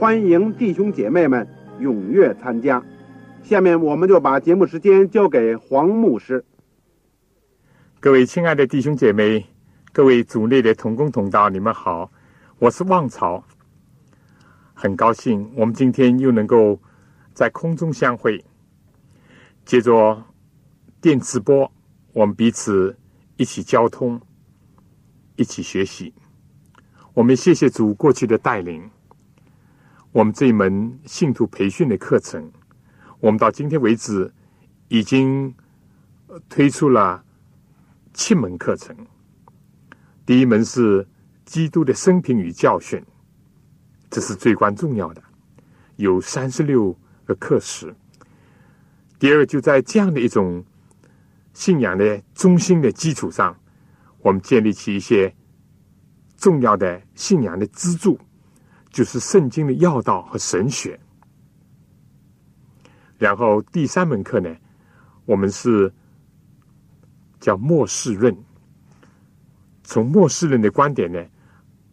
[0.00, 1.46] 欢迎弟兄姐妹们
[1.78, 2.82] 踊跃参加。
[3.42, 6.42] 下面我们就把节目时间交给黄牧师。
[8.00, 9.44] 各位亲爱的弟兄姐妹，
[9.92, 12.10] 各位组内的同工同道，你们好，
[12.58, 13.44] 我是旺朝，
[14.72, 16.80] 很高兴我们今天又能够
[17.34, 18.42] 在空中相会，
[19.66, 20.24] 借着
[21.02, 21.70] 电磁波，
[22.14, 22.96] 我们彼此。
[23.36, 24.18] 一起交通，
[25.36, 26.14] 一起学习。
[27.12, 28.90] 我们谢谢主过去的带领。
[30.12, 32.50] 我们这一门信徒培训的课程，
[33.20, 34.32] 我们到今天为止
[34.88, 35.54] 已经
[36.48, 37.24] 推出了
[38.12, 38.96] 七门课程。
[40.26, 41.06] 第一门是
[41.44, 43.04] 基督的生平与教训，
[44.10, 45.22] 这是最关重要的，
[45.96, 47.94] 有三十六个课时。
[49.18, 50.64] 第二，就在这样的一种。
[51.52, 53.54] 信仰的中心的基础上，
[54.20, 55.34] 我们建立起一些
[56.36, 58.16] 重要的信仰的支柱，
[58.90, 60.98] 就是圣经的要道和神学。
[63.18, 64.54] 然后第三门课呢，
[65.24, 65.92] 我们是
[67.38, 68.36] 叫末世论。
[69.82, 71.24] 从末世论的观点呢，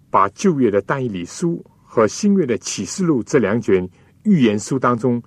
[0.09, 3.89] 把旧约的但以理书和新约的启示录这两卷
[4.23, 5.21] 预言书当中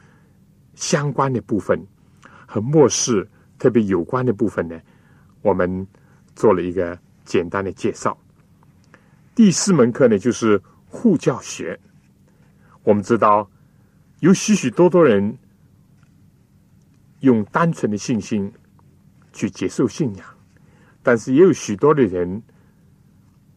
[0.75, 1.81] 相关的部分
[2.47, 3.29] 和末世。
[3.59, 4.81] 特别有关的部分呢，
[5.43, 5.87] 我们
[6.35, 8.17] 做了一个简单的介绍。
[9.35, 10.59] 第四门课呢，就是
[10.91, 11.79] 护教学。
[12.83, 13.49] 我们知道
[14.19, 15.39] 有许许多多人
[17.21, 18.53] 用单纯的信心
[19.33, 20.27] 去接受信仰，
[21.03, 22.43] 但是也有许多的人，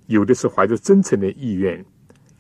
[0.06, 1.84] 有的是怀着真诚的意愿，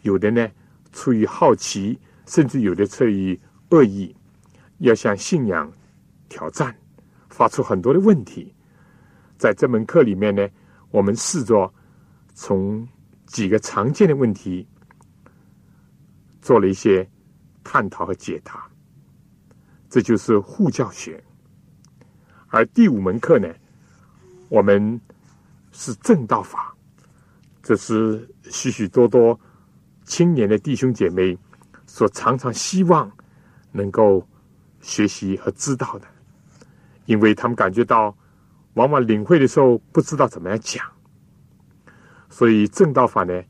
[0.03, 0.47] 有的呢
[0.91, 3.37] 出于好奇，甚至有的出于
[3.69, 4.15] 恶意，
[4.77, 5.69] 要向信仰
[6.29, 6.73] 挑战。
[7.29, 8.53] 发出很多的问题，
[9.39, 10.47] 在这门课里面呢，
[10.91, 11.73] 我们试着
[12.35, 12.87] 从
[13.25, 14.67] 几个常见的问题
[16.43, 17.09] 做了一些
[17.63, 18.67] 探讨和解答。
[19.89, 21.23] 这就是护教学。
[22.49, 23.47] 而第五门课呢，
[24.49, 24.99] 我们
[25.71, 26.75] 是正道法，
[27.63, 29.39] 这是许许多多
[30.03, 31.37] 青年的弟兄姐妹
[31.87, 33.11] 所常常希望
[33.71, 34.27] 能够
[34.81, 36.07] 学习和知道的。
[37.05, 38.15] 因为他们感觉到，
[38.73, 40.85] 往往领会的时候不知道怎么样讲，
[42.29, 43.43] 所以正道法呢，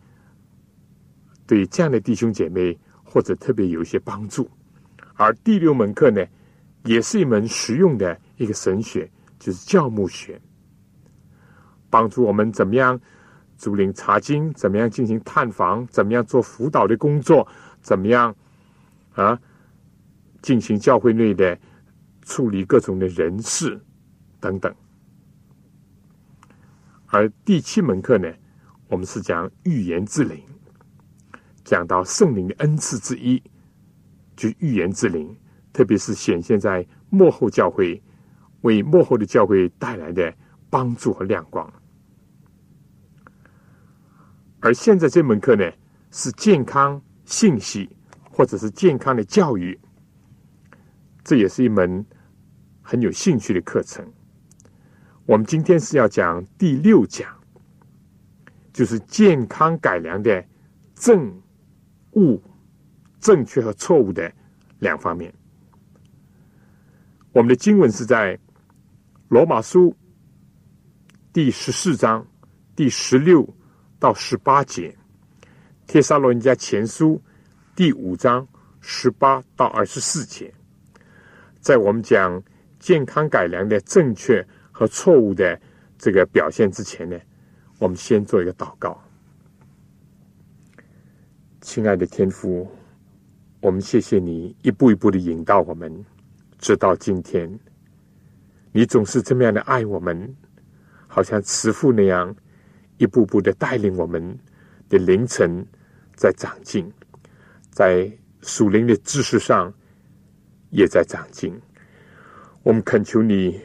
[1.46, 4.50] 对这样的弟兄姐妹或者特别有一些帮助。
[5.16, 6.26] 而第六门课呢，
[6.84, 9.10] 也是一门实用的一个神学，
[9.40, 10.42] 就是教牧学，
[11.90, 13.00] 帮助我们怎么样
[13.58, 17.48] 主领查经，怎么样进行探访，怎么样做辅导的工作，
[17.82, 18.36] 怎么样
[19.14, 19.40] 啊
[20.42, 21.58] 进行教会内的。
[22.26, 23.78] 处理各种的人事
[24.40, 24.74] 等等，
[27.08, 28.32] 而第七门课呢，
[28.88, 30.42] 我们是讲预言之灵，
[31.74, 33.42] 讲到圣灵的恩赐之一，
[34.36, 35.36] 就预言之灵，
[35.74, 38.00] 特别是显现在幕后教会，
[38.62, 40.32] 为幕后的教会带来的
[40.70, 41.68] 帮助和亮光。
[44.60, 45.68] 而现在这门课呢，
[46.12, 47.90] 是健康信息
[48.30, 49.80] 或者是健康的教育。
[51.24, 52.06] 这也是一门
[52.84, 54.06] 很有兴趣的课程。
[55.26, 57.28] 我们今天是要讲第六讲，
[58.72, 60.46] 就是健康改良的
[60.94, 61.34] 正
[62.16, 62.42] 误、
[63.20, 64.32] 正确和错误的
[64.80, 65.34] 两方面。
[67.32, 68.38] 我们的经文是在
[69.30, 69.96] 罗马书
[71.32, 72.26] 第十四章
[72.76, 73.48] 第十六
[74.00, 74.96] 到十八节，
[75.88, 77.22] 帖撒罗尼迦前书
[77.76, 78.48] 第五章
[78.82, 80.54] 十八到二十四节。
[81.60, 82.42] 在我们讲
[82.80, 85.60] 健康改良的正确和错误的
[85.98, 87.18] 这个表现之前呢，
[87.80, 89.02] 我们先做一个祷告。
[91.64, 92.70] 亲爱的天父，
[93.62, 96.06] 我们谢谢你一步一步的引导我们，
[96.60, 97.50] 直到今天。
[98.74, 100.36] 你总是这么样的爱我们，
[101.08, 102.36] 好像慈父那样，
[102.98, 104.38] 一步步的带领我们
[104.90, 105.66] 的凌晨
[106.18, 106.92] 在长进，
[107.72, 108.12] 在
[108.42, 109.74] 属灵的知识上
[110.70, 111.58] 也在长进。
[112.62, 113.58] 我们恳求你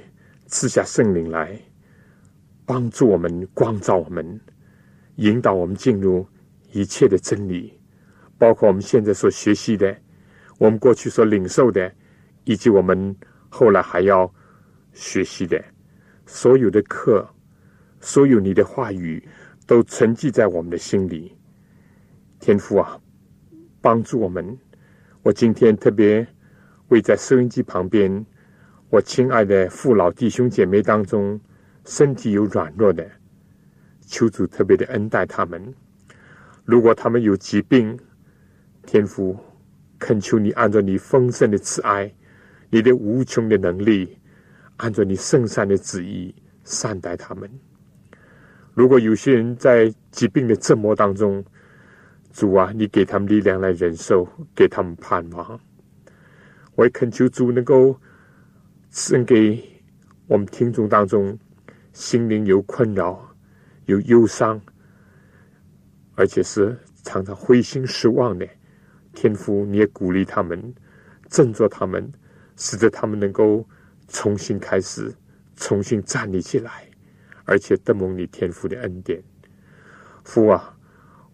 [0.46, 1.60] 赐下圣灵来，
[2.64, 4.40] 帮助我们、光照我们、
[5.16, 6.24] 引导我们进入
[6.70, 7.76] 一切的真理，
[8.38, 9.94] 包括我们现在所学习的，
[10.58, 11.92] 我们过去所领受的，
[12.44, 13.14] 以及我们
[13.48, 14.32] 后来还要。
[14.94, 15.62] 学习的
[16.26, 17.24] 所有的课，
[18.00, 19.22] 所有你的话语，
[19.64, 21.36] 都沉寂在我们的心里。
[22.40, 22.98] 天父啊，
[23.80, 24.58] 帮助我们！
[25.22, 26.26] 我今天特别
[26.88, 28.26] 为在收音机旁边，
[28.90, 31.38] 我亲爱的父老弟兄姐妹当中，
[31.84, 33.08] 身体有软弱的，
[34.04, 35.62] 求主特别的恩待他们。
[36.64, 37.96] 如果他们有疾病，
[38.88, 39.38] 天父
[39.98, 42.10] 恳求你按照你丰盛的慈爱，
[42.70, 44.16] 你的无穷的能力。
[44.78, 47.50] 按照你圣善的旨意善待他们。
[48.72, 51.44] 如果有些人在疾病的折磨当中，
[52.32, 55.60] 主啊，你给他们力量来忍受，给他们盼望。
[56.76, 57.94] 我也恳求主能够
[58.88, 59.62] 赐给
[60.28, 61.38] 我们听众当中
[61.92, 63.20] 心灵有困扰、
[63.84, 64.58] 有忧伤，
[66.14, 68.48] 而且是常常灰心失望的
[69.18, 70.72] 天父，你也鼓励他们，
[71.28, 72.12] 振作他们，
[72.56, 73.66] 使得他们能够。
[74.10, 75.12] 重新开始，
[75.54, 76.88] 重新站立起来，
[77.44, 79.22] 而且得蒙你天父的恩典。
[80.24, 80.74] 父啊，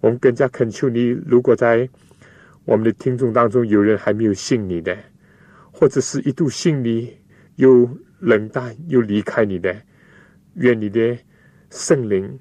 [0.00, 1.88] 我们更加恳求你，如果在
[2.64, 4.98] 我们的听众当中有人还没有信你的，
[5.70, 7.16] 或者是一度信你
[7.54, 7.88] 又
[8.18, 9.72] 冷淡又离开你的，
[10.54, 11.16] 愿你的
[11.70, 12.36] 圣灵，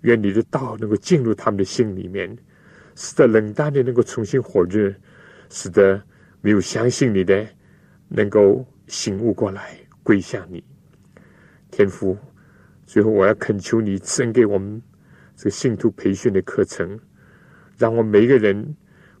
[0.00, 2.34] 愿你的道能够进入他们的心里面，
[2.96, 4.92] 使得冷淡的能够重新火热，
[5.48, 6.02] 使得
[6.40, 7.46] 没有相信你的
[8.08, 8.66] 能够。
[8.88, 10.62] 醒悟过来，归向你，
[11.72, 12.16] 天父。
[12.86, 14.80] 最后，我要恳求你赐给我们
[15.34, 16.96] 这个信徒培训的课程，
[17.76, 18.76] 让我们每一个人，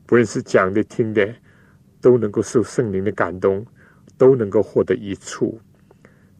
[0.06, 1.34] 不论是讲的、听的，
[2.00, 3.66] 都能够受圣灵的感动，
[4.16, 5.60] 都能够获得益处。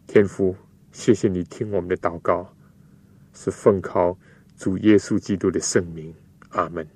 [0.07, 0.55] 天父，
[0.93, 2.55] 谢谢你听我们的祷告，
[3.33, 4.17] 是奉靠
[4.57, 6.15] 主耶稣基督的圣名。
[6.51, 6.96] 阿门。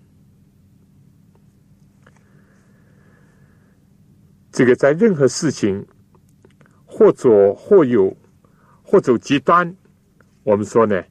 [4.61, 5.83] 这个在任何事情。
[6.93, 8.15] 或左或右，
[8.83, 9.75] 或走极端，
[10.43, 11.03] 我们说呢，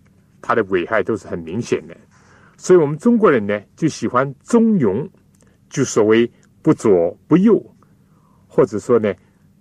[0.42, 1.98] 它的危害都是很明显的。
[2.58, 5.10] 所以，我们中国人呢，就喜欢中庸，
[5.70, 6.30] 就所谓
[6.62, 7.60] 不左不右，
[8.46, 9.12] 或者说呢，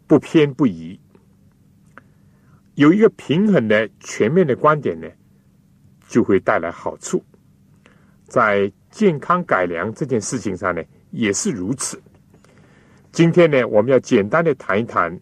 [0.08, 1.00] 不偏不倚，
[2.74, 5.08] 有一个平衡的、全面的观点呢，
[6.08, 7.24] 就会带来好处。
[8.26, 10.82] 在健康改良这件事情上呢，
[11.12, 12.02] 也是如此。
[13.12, 15.18] 今天呢，我们要简单的谈一谈。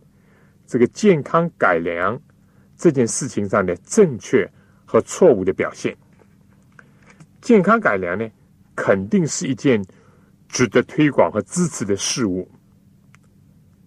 [0.68, 2.20] 这个健康改良
[2.76, 4.50] 这件事情上的正确
[4.84, 5.96] 和错误的表现，
[7.40, 8.28] 健康改良呢，
[8.74, 9.80] 肯定是一件
[10.48, 12.50] 值得推广和支持的事物。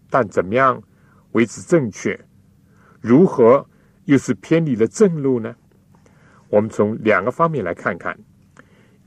[0.10, 0.82] 但怎么样
[1.34, 2.18] 维持正确，
[3.02, 3.68] 如何
[4.06, 5.54] 又是偏离了正路呢？
[6.48, 8.18] 我们从两个方面来看看，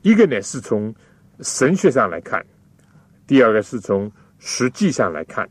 [0.02, 0.94] 一个呢是从
[1.40, 2.44] 神学上来看，
[3.26, 4.12] 第二个是从
[4.44, 5.48] 实际上来看。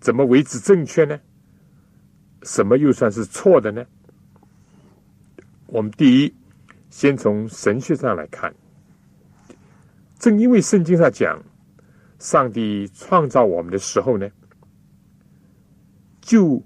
[0.00, 1.18] 怎么为之正确呢？
[2.42, 3.84] 什么又算是错的呢？
[5.66, 6.34] 我们第一，
[6.90, 8.52] 先从神学上来看。
[10.18, 11.40] 正因为圣经上讲，
[12.18, 14.28] 上帝创造我们的时候呢，
[16.20, 16.60] 就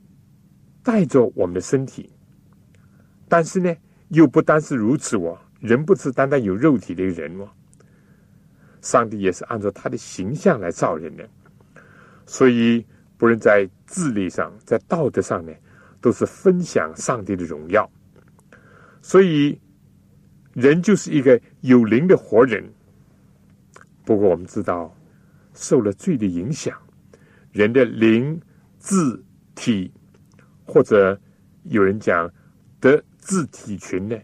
[0.83, 2.11] 带着我们的身体，
[3.29, 3.75] 但是呢，
[4.09, 7.49] 又不单是如此哦，人不是单单有肉体的人哦，
[8.81, 11.29] 上帝也是按照他的形象来造人的，
[12.27, 12.85] 所以。
[13.21, 15.53] 不论在智力上，在道德上呢，
[16.01, 17.87] 都是分享上帝的荣耀。
[19.03, 19.61] 所以，
[20.55, 22.65] 人就是一个有灵的活人。
[24.07, 24.97] 不过，我们知道，
[25.53, 26.75] 受了罪的影响，
[27.53, 28.41] 人的灵、
[28.79, 29.23] 智、
[29.55, 29.93] 体，
[30.65, 31.21] 或者
[31.65, 32.33] 有人讲
[32.81, 34.17] 的智体群呢，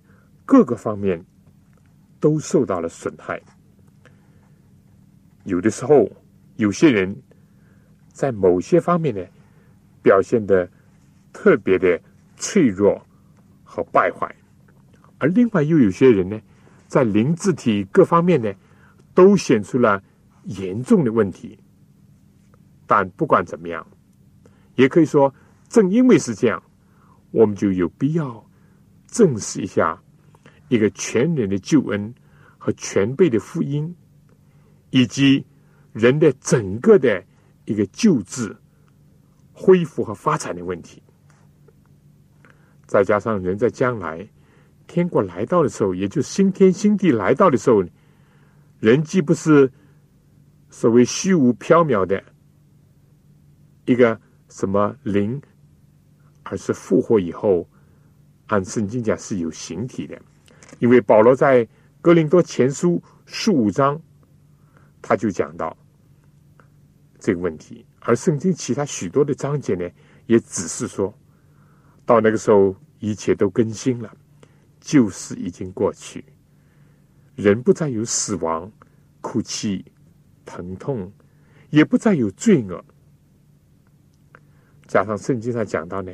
[0.46, 1.22] 各个方面
[2.18, 3.38] 都受到了损害。
[5.46, 6.08] 有的时候，
[6.56, 7.16] 有些人。
[8.16, 9.22] 在某些方面呢，
[10.02, 10.66] 表现的
[11.34, 12.00] 特别的
[12.34, 12.98] 脆弱
[13.62, 14.34] 和败坏，
[15.18, 16.40] 而另外又有些人呢，
[16.86, 18.50] 在灵智体各方面呢，
[19.12, 20.02] 都显出了
[20.44, 21.58] 严重的问题。
[22.86, 23.86] 但不管怎么样，
[24.76, 25.34] 也可以说，
[25.68, 26.62] 正因为是这样，
[27.32, 28.42] 我们就有必要
[29.06, 30.02] 正视一下
[30.68, 32.14] 一个全人的救恩
[32.56, 33.94] 和全备的福音，
[34.96, 35.44] 以及
[35.92, 37.22] 人的整个的
[37.66, 38.56] 一个救治、
[39.52, 41.02] 恢复和发展的问题。
[42.86, 44.26] 再加上人在将来
[44.86, 47.84] 天国来到的时候，也就新天新地来到的时候，
[48.80, 49.70] 人既不是
[50.70, 52.22] 所谓虚无缥缈的
[53.84, 55.38] 一个什么灵，
[56.44, 57.68] 而是复活以后，
[58.46, 60.18] 按圣经讲是有形体的。
[60.78, 61.68] 因为保罗在
[62.00, 64.00] 哥林多前书十五章，
[65.08, 65.76] 他就讲到
[67.20, 69.88] 这个问题，而圣经其他许多的章节呢，
[70.26, 71.16] 也只是说。
[72.04, 74.12] 到那个时候，一切都更新了，
[74.80, 76.24] 旧事已经过去，
[77.36, 78.70] 人不再有死亡、
[79.20, 79.84] 哭泣、
[80.44, 81.12] 疼痛，
[81.70, 82.84] 也不再有罪恶。
[84.88, 86.12] 加上圣经上讲到呢，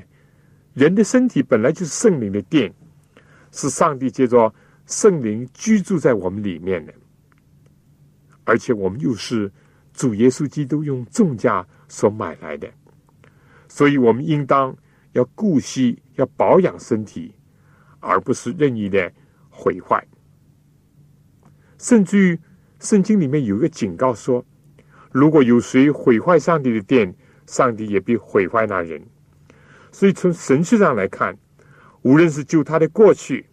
[0.75, 2.75] 人的身体本来就是圣灵的殿，
[3.53, 6.93] 是上帝借着圣灵居住在我们里面的，
[8.45, 9.51] 而且我们又是
[9.93, 12.71] 主耶稣基督用重价所买来的，
[13.69, 14.77] 所以我们应当。
[15.15, 17.35] 要顾惜，要保养身体，
[18.01, 19.13] 而不是任意的
[19.51, 20.03] 毁坏。
[21.77, 22.41] 甚至于
[22.81, 24.43] 圣经里面有一个警告说：
[25.11, 27.15] 如果有谁毁坏上帝的殿，
[27.47, 29.07] 上帝也必毁坏那人。
[29.91, 31.37] 所以从神学上来看，
[32.01, 33.45] 无论是就他的过去、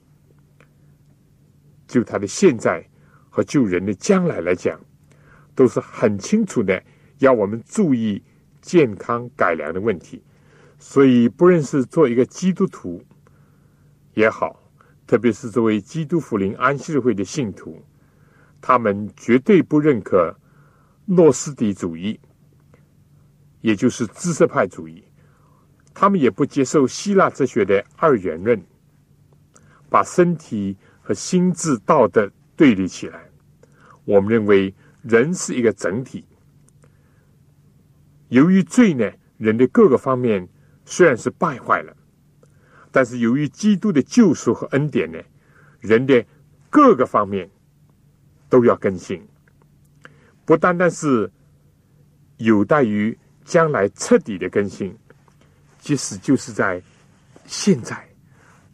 [1.89, 2.88] 就他的现在
[3.39, 4.77] 和救人的将来来讲，
[5.55, 6.84] 都是很清楚的，
[7.19, 8.22] 要我们注意
[8.62, 10.22] 健康改良的问题。
[10.77, 13.01] 所以，不论是做一个基督徒
[14.13, 14.62] 也好，
[15.08, 17.81] 特别是作为基督福临安息日会的信徒，
[18.60, 20.36] 他们绝对不认可
[21.05, 22.19] 诺斯底主义，
[23.62, 25.01] 也就是知识派主义。
[25.93, 28.62] 他们也不接受希腊哲学的二元论，
[29.89, 33.28] 把身体和心智道德对立起来。
[34.06, 36.25] 我们认为人是一个整体，
[38.29, 40.48] 由于罪呢，人的各个方面。
[40.91, 41.96] 虽然是败坏了，
[42.91, 45.20] 但是由于基督的救赎和恩典呢，
[45.82, 46.25] 人的
[46.68, 47.48] 各个方面
[48.50, 49.24] 都要更新，
[50.46, 51.32] 不单单是
[52.38, 53.15] 有待于
[53.46, 54.98] 将来彻底的更新，
[55.77, 56.82] 即使就是在
[57.46, 58.10] 现在，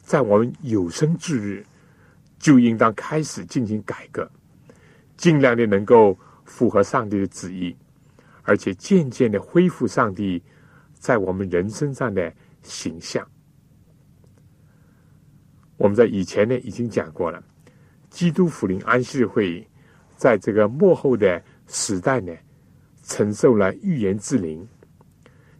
[0.02, 1.66] 在我们有生之日，
[2.40, 4.32] 就应当开始进行改革，
[5.18, 7.76] 尽量的能够符合上帝的旨意，
[8.44, 10.44] 而且渐渐的恢复上帝。
[10.98, 13.28] 在我们人身上的形象，
[15.78, 17.44] 我们在以前呢已经讲过了。
[18.10, 19.68] 基督福临安息会，
[20.18, 22.34] 在这个幕后的时代呢，
[23.04, 24.68] 承受了预言之灵，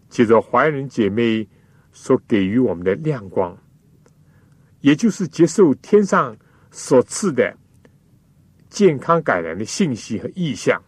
[0.10, 1.48] 借着华人姐妹
[1.92, 3.56] 所给予我们的亮光，
[4.82, 6.36] 也就是接受天上
[6.72, 7.56] 所赐的
[8.76, 10.84] 健康改良的信息和意向，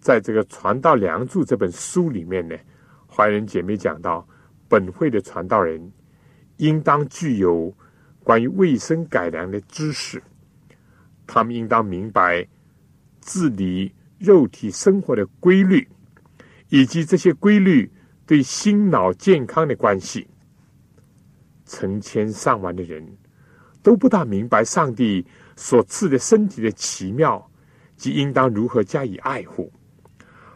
[0.00, 2.56] 在这个《传道梁祝》这本书里面呢。
[3.06, 4.26] 怀仁姐妹讲到，
[4.66, 5.92] 本会的传道人
[6.56, 7.72] 应当具有
[8.24, 10.20] 关于卫生改良的知识，
[11.28, 12.44] 他们应当明白
[13.20, 15.86] 治理肉体生活的规律，
[16.70, 17.88] 以及这些规律
[18.26, 20.26] 对心脑健康的关系。
[21.66, 23.16] 成千上万的人
[23.80, 25.24] 都不大明白上帝
[25.56, 27.50] 所赐的身体的奇妙
[27.96, 29.72] 及应当如何加以爱护，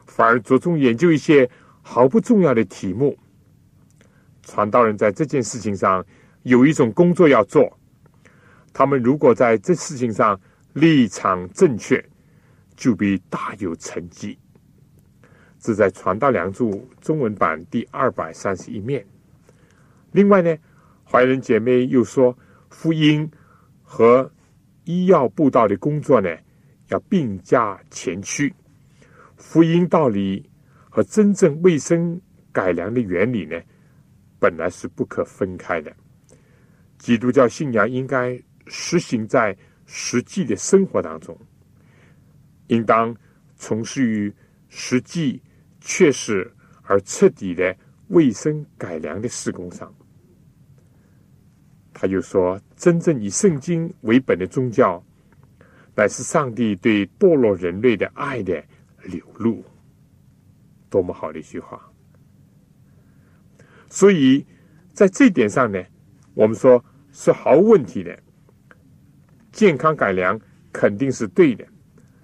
[0.07, 1.51] 反而着重研究一些。
[1.83, 3.19] 毫不重要的题目，
[4.43, 6.05] 传道人在这件事情上
[6.43, 7.77] 有一种工作要做。
[8.73, 10.39] 他们如果在这事情上
[10.75, 12.05] 立场正确，
[12.77, 14.39] 就必大有成绩。
[15.59, 19.05] 这在《传道梁祝》中文版第二百三十一面。
[20.13, 20.55] 另外呢，
[21.03, 22.37] 怀仁姐妹又说，
[22.69, 23.29] 福音
[23.83, 24.31] 和
[24.91, 26.29] 医药布道的工作呢，
[26.89, 28.53] 要并驾前驱。
[29.37, 30.49] 福音道理。
[30.93, 32.21] 和真正卫生
[32.51, 33.57] 改良的原理呢，
[34.41, 35.95] 本来是不可分开的。
[36.99, 39.57] 基督教信仰应该实行在
[39.87, 41.39] 实际的生活当中，
[42.67, 43.15] 应当
[43.55, 44.35] 从事于
[44.69, 45.41] 实际、
[45.81, 47.73] 确实而彻底的
[48.09, 49.95] 卫生改良的施工上。
[51.95, 55.05] 他又说，真正以圣经为本的宗教，
[55.95, 58.65] 乃是上帝对堕落人类的爱的
[59.03, 59.63] 流露。
[60.89, 61.79] 多么好的一句话！
[63.91, 64.47] 所以
[64.95, 65.79] 在这点上呢，
[66.33, 66.83] 我们说
[67.13, 68.19] 是毫无问题的。
[69.53, 70.41] 健康改良
[70.73, 71.67] 肯定是对的，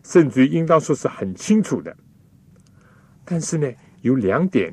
[0.05, 1.95] 甚至于应当说是很清楚的。
[3.27, 3.71] 但是呢，
[4.01, 4.73] 有两点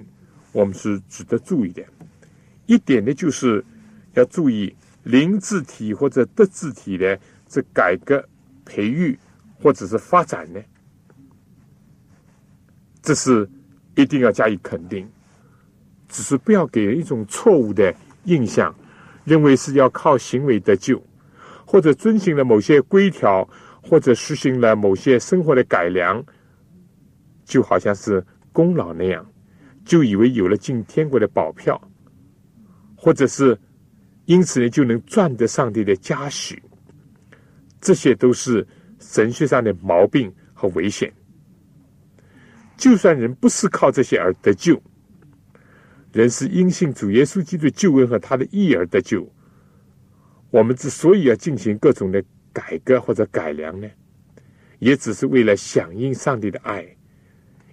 [0.53, 1.83] 我们是值得注意的。
[2.67, 3.61] 一点呢，就是
[4.13, 4.73] 要注意
[5.03, 8.24] 灵智体或者德智体的这改革、
[8.65, 9.17] 培育
[9.62, 10.60] 或者是发展呢，
[13.01, 13.50] 这是
[13.95, 15.07] 一定要加以肯定。
[16.10, 17.91] 只是不要给人一种错误的
[18.25, 18.74] 印象，
[19.24, 21.01] 认为是要靠行为得救，
[21.65, 23.50] 或者遵循了某些规条，
[23.81, 26.24] 或者实行了某些生活的改良，
[27.45, 29.25] 就好像是功劳那样，
[29.83, 31.81] 就以为有了进天国的保票，
[32.95, 33.57] 或者是
[34.25, 36.61] 因此呢就能赚得上帝的嘉许。
[37.81, 38.65] 这些都是
[38.99, 41.11] 神学上的毛病和危险。
[42.77, 44.81] 就算人不是靠这些而得救。
[46.11, 49.27] 人是因信主耶稣基督的救恩和他的义而得救。
[50.51, 53.89] 我们之所以要进行各种的改革或者改良呢，
[54.77, 56.85] 也只是为了响应上帝的爱，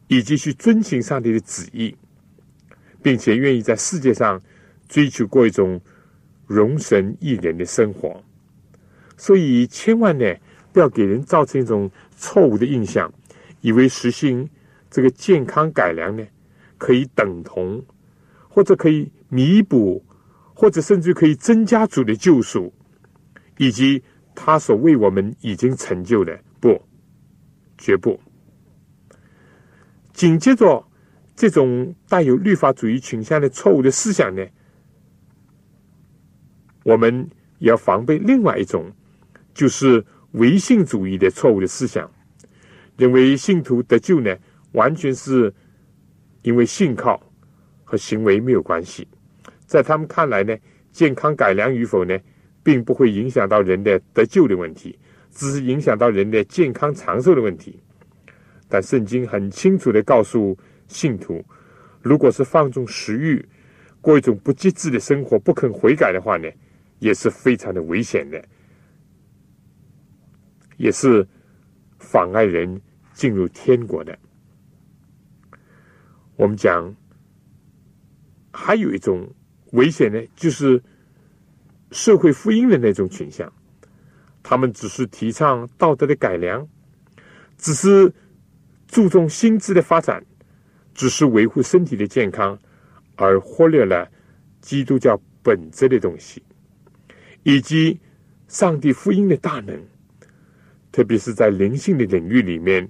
[0.08, 1.94] 以及去遵循上帝的旨意，
[3.02, 4.42] 并且愿意在世界上
[4.88, 5.78] 追求过一种
[6.50, 8.20] 容神一人的生活。
[9.16, 10.26] 所以，千万呢
[10.72, 13.12] 不要给人造成一种错误的印象，
[13.60, 14.48] 以为实行
[14.90, 16.26] 这个健康改良呢
[16.76, 17.80] 可以等同。
[18.52, 20.04] 或者可以弥补，
[20.52, 22.74] 或者甚至可以增加主的救赎，
[23.58, 24.02] 以及
[24.34, 26.82] 他所为我们已经成就的，不，
[27.78, 28.18] 绝不。
[30.12, 30.84] 紧接着，
[31.36, 34.44] 这种带有律法主义倾向的错误的思想呢，
[36.82, 38.90] 我们也要防备另外一种，
[39.54, 42.10] 就是唯信主义的错误的思想，
[42.96, 44.36] 认为信徒得救呢，
[44.72, 45.52] 完全是
[46.42, 47.20] 因为信靠。
[47.82, 49.04] 和行为没有关系，
[49.66, 50.56] 在他们看来呢，
[50.92, 52.16] 健康改良与否呢，
[52.62, 54.96] 并不会影响到人的得救的问题，
[55.32, 57.80] 只是影响到人的健康长寿的问题。
[58.68, 60.56] 但圣经很清楚的告诉
[60.86, 61.44] 信徒，
[62.00, 63.44] 如果是放纵食欲，
[64.00, 66.48] 过一种不节制的生活，不肯悔改的话呢，
[67.00, 68.42] 也是非常的危险的，
[70.76, 71.26] 也是
[71.98, 72.80] 妨碍人
[73.12, 74.16] 进入天国的。
[76.36, 76.94] 我们讲。
[78.52, 79.32] 还有一种
[79.72, 80.82] 危险呢，就是
[81.92, 83.50] 社会福音的那种倾向，
[84.42, 86.66] 他们只是提倡道德的改良，
[87.56, 88.12] 只是
[88.88, 90.26] 注重心智的发展，
[90.92, 92.58] 只是维护身体的健康，
[93.14, 94.10] 而忽略了
[94.60, 96.42] 基督教本质的东西，
[97.42, 97.98] 以及
[98.48, 99.80] 上帝福音的大能，
[100.92, 102.88] 特别是在灵性的领域里面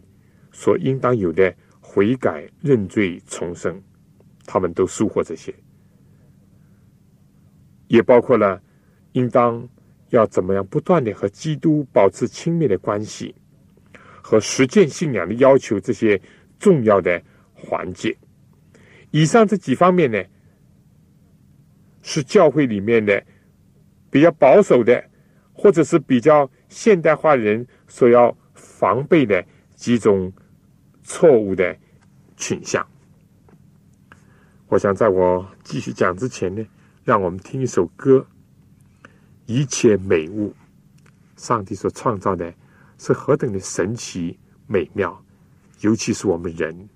[0.52, 3.80] 所应当有的悔改、认罪、重生。
[4.46, 5.54] 他们都收获这些，
[7.86, 8.60] 也包括了
[9.12, 9.68] 应当
[10.08, 13.32] 要怎么样不断的和基督保持亲密的关系，
[14.20, 16.20] 和实践信仰的要求这些
[16.58, 17.22] 重要的
[17.54, 18.16] 环节。
[19.12, 20.20] 以上这几方面呢，
[22.02, 23.24] 是教会里面的
[24.10, 25.02] 比较保守的，
[25.52, 29.44] 或者是比较现代化人所要防备的
[29.74, 30.32] 几种
[31.02, 31.76] 错误的
[32.36, 32.86] 倾向。
[34.68, 36.66] 我想在我继续讲之前呢，
[37.04, 38.26] 让我们听一首歌。
[39.46, 40.54] 一切美物，
[41.34, 42.54] 上帝所创造的
[42.98, 45.20] 是何等的神奇美妙，
[45.80, 46.88] 尤其是我们人，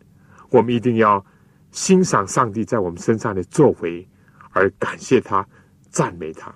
[0.50, 1.26] 我们一定要
[1.72, 4.06] 欣赏上帝在我们身上的作为，
[4.52, 5.44] 而感谢他，
[5.90, 6.54] 赞美他。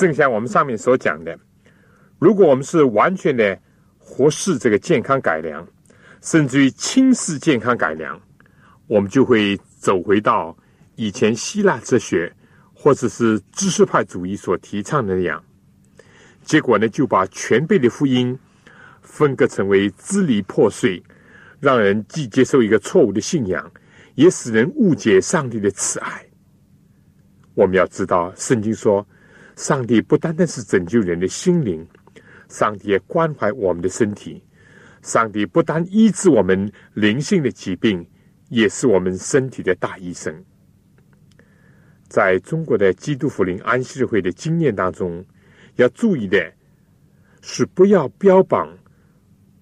[0.00, 1.38] 正像我们上面所讲的，
[2.18, 3.58] 如果我们是完全的
[3.98, 5.66] 忽视这个健康改良，
[6.22, 8.18] 甚至于轻视健康改良，
[8.86, 10.56] 我们就会走回到
[10.96, 12.34] 以前希腊哲学
[12.72, 15.44] 或者是知识派主义所提倡的那样。
[16.44, 18.38] 结果呢，就把全备的福音
[19.02, 21.02] 分割成为支离破碎，
[21.60, 23.70] 让人既接受一个错误的信仰，
[24.14, 26.24] 也使人误解上帝的慈爱。
[27.52, 29.06] 我们要知道，圣经说，
[29.60, 31.86] 上帝不单单是拯救人的心灵，
[32.48, 34.42] 上帝也关怀我们的身体。
[35.02, 38.08] 上帝不单医治我们灵性的疾病，
[38.48, 40.34] 也是我们身体的大医生。
[42.08, 45.22] 在中国的基督福临安息日会的经验当中，
[45.76, 46.50] 要注意的
[47.42, 48.74] 是，不要标榜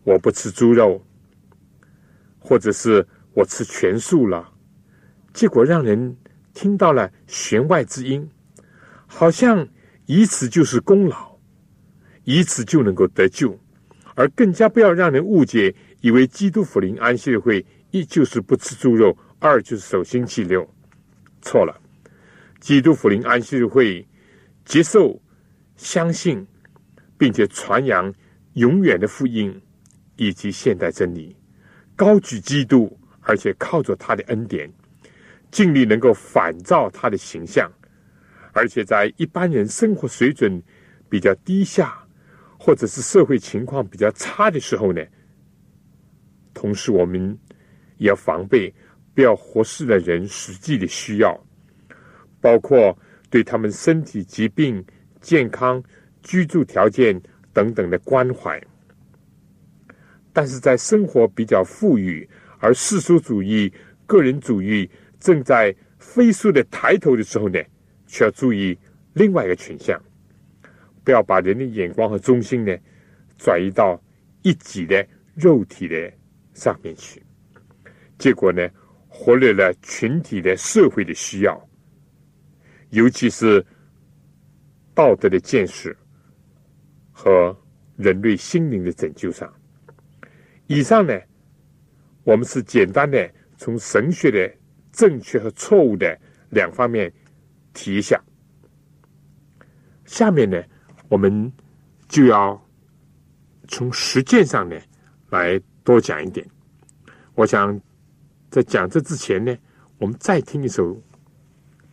[0.05, 1.05] 我不吃猪肉，
[2.39, 4.49] 或者是我吃全素了，
[5.33, 6.17] 结果让人。
[6.55, 8.29] 听到了弦外之音，
[9.07, 9.69] 好像
[10.09, 11.37] 以此就是功劳，
[12.25, 13.61] 以此就能够得救，
[14.15, 20.67] 而更加不要让人误解，以为基督福临安息日会一就是不吃猪肉，二就是守星期六，
[21.43, 21.79] 错了。
[22.59, 24.09] 基督福临安息日会
[24.65, 25.21] 接受、
[25.77, 26.47] 相信，
[27.19, 28.11] 并且传扬
[28.55, 29.61] 永远的福音
[30.17, 31.37] 以及现代真理，
[31.95, 34.73] 高举基督，而且靠着他的恩典。
[35.51, 37.71] 尽力能够反照他的形象，
[38.59, 40.61] 而且在一般人生活水准
[41.09, 41.97] 比较低下，
[42.59, 45.01] 或者是社会情况比较差的时候呢，
[46.53, 47.39] 同时我们
[47.99, 48.75] 也要防备，
[49.15, 51.41] 不要忽视了人实际的需要，
[52.41, 52.99] 包括
[53.31, 54.85] 对他们身体疾病、
[55.21, 55.81] 健康、
[56.25, 58.61] 居住条件等等的关怀。
[60.33, 63.73] 但是在生活比较富裕，而世俗主义、
[64.05, 64.91] 个人主义。
[65.21, 67.61] 正在飞速的抬头的时候呢，
[68.09, 68.77] 需要注意
[69.13, 69.97] 另外一个群像，
[71.05, 72.77] 不要把人的眼光和中心呢
[73.37, 74.03] 转移到
[74.43, 76.13] 一己的肉体的
[76.55, 77.23] 上面去，
[78.19, 78.69] 结果呢
[79.07, 81.69] 忽略了群体的社会的需要，
[82.91, 83.65] 尤其是
[84.93, 85.95] 道德的建设
[87.13, 87.57] 和
[87.97, 89.49] 人类心灵的拯救上。
[90.67, 91.17] 以上呢，
[92.25, 94.59] 我们是简单的从神学的。
[94.91, 96.19] 正确和错误的
[96.49, 97.13] 两方面
[97.79, 98.21] 提一下。
[100.05, 100.61] 下面呢，
[101.09, 101.53] 我们
[102.09, 102.61] 就要
[103.69, 104.77] 从实践上呢
[105.31, 106.45] 来多讲一点。
[107.37, 107.81] 我想
[108.51, 109.57] 在讲这之前呢，
[109.99, 111.01] 我们再听一首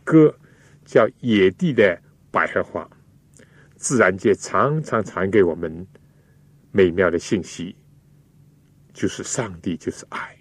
[0.02, 0.34] 歌，
[0.84, 2.82] 叫《野地的百合花》。
[3.76, 5.86] 自然界常常传给我们
[6.72, 7.76] 美妙的信息，
[8.92, 10.35] 就是上帝就是爱。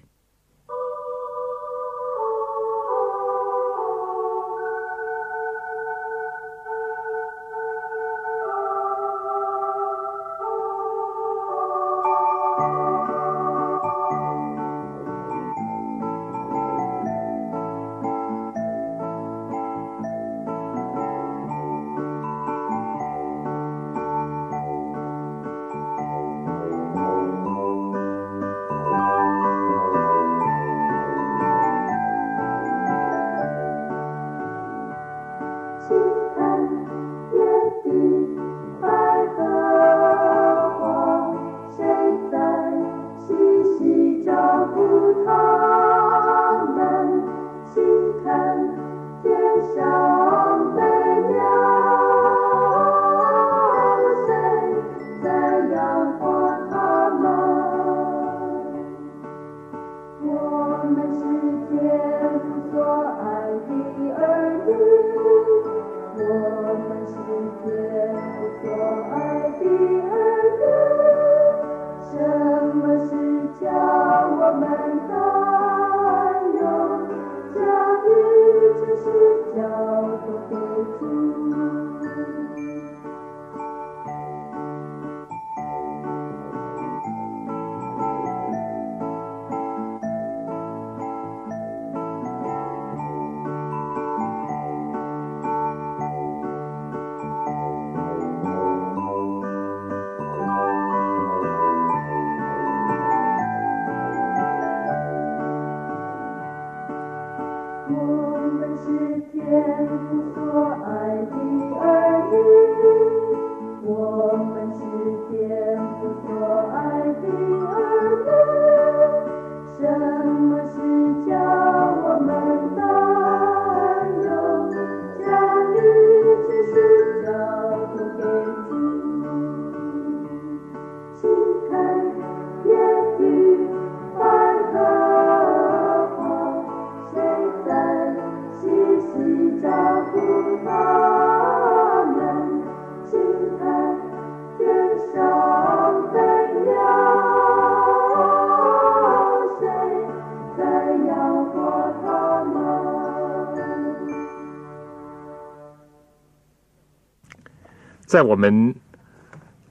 [158.15, 158.73] 在我们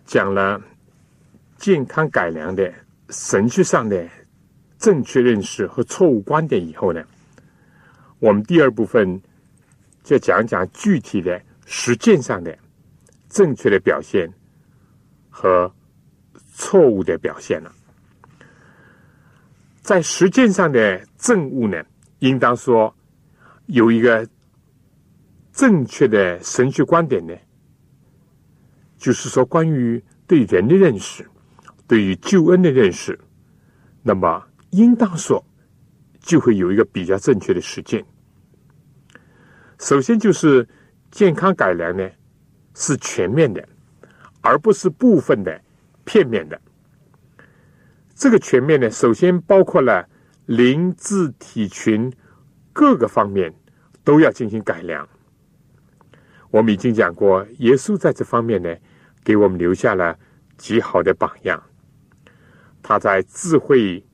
[0.04, 0.61] 讲了
[1.57, 2.70] 健康改良的
[3.09, 4.07] 神学上的
[4.76, 7.02] 正确认识和错误观点以后呢，
[8.18, 9.18] 我们第二部分
[10.02, 12.54] 就讲讲具体的实践上的
[13.30, 14.30] 正确的表现
[15.30, 15.72] 和
[16.52, 17.72] 错误的表现了。
[19.80, 21.83] 在实践上的政务呢，
[22.18, 22.94] 应当说
[23.68, 24.28] 有一个
[25.50, 27.35] 正确的神学观点呢，
[29.05, 31.29] 就是说关于对人的认识，
[31.87, 33.21] 对于救恩的认识，
[34.03, 35.45] 那么应当说
[36.21, 38.03] 就会有一个比较正确的实践。
[39.79, 40.67] 首先就是
[41.11, 42.11] 健康改良呢
[42.75, 43.62] 是全面的，
[44.40, 45.61] 而不是部分的、
[46.07, 46.59] 片面的。
[48.14, 50.09] 这个全面呢，首先包括了
[50.47, 52.11] 灵、智、体群
[52.73, 53.55] 各个方面
[54.03, 55.07] 都要进行改良。
[56.51, 58.75] 我们已经讲过，耶稣在这方面呢，
[59.25, 60.17] 给我们留下了
[60.59, 61.61] 极好的榜样。
[62.83, 64.05] 他在智慧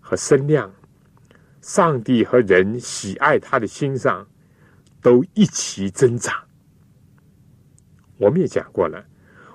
[0.00, 0.74] 和身量、
[1.60, 4.26] 上帝和人喜爱他的心上，
[5.00, 6.34] 都一齐增长。
[8.18, 9.02] 我们也讲过了，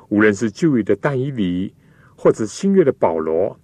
[0.07, 1.75] 无论是旧约的但以理，
[2.15, 3.59] 或者新约的保罗。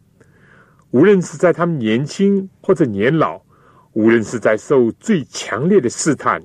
[0.91, 3.41] 无论是在他们年轻或者年老，
[3.93, 6.43] 无论是在受最强烈的试探，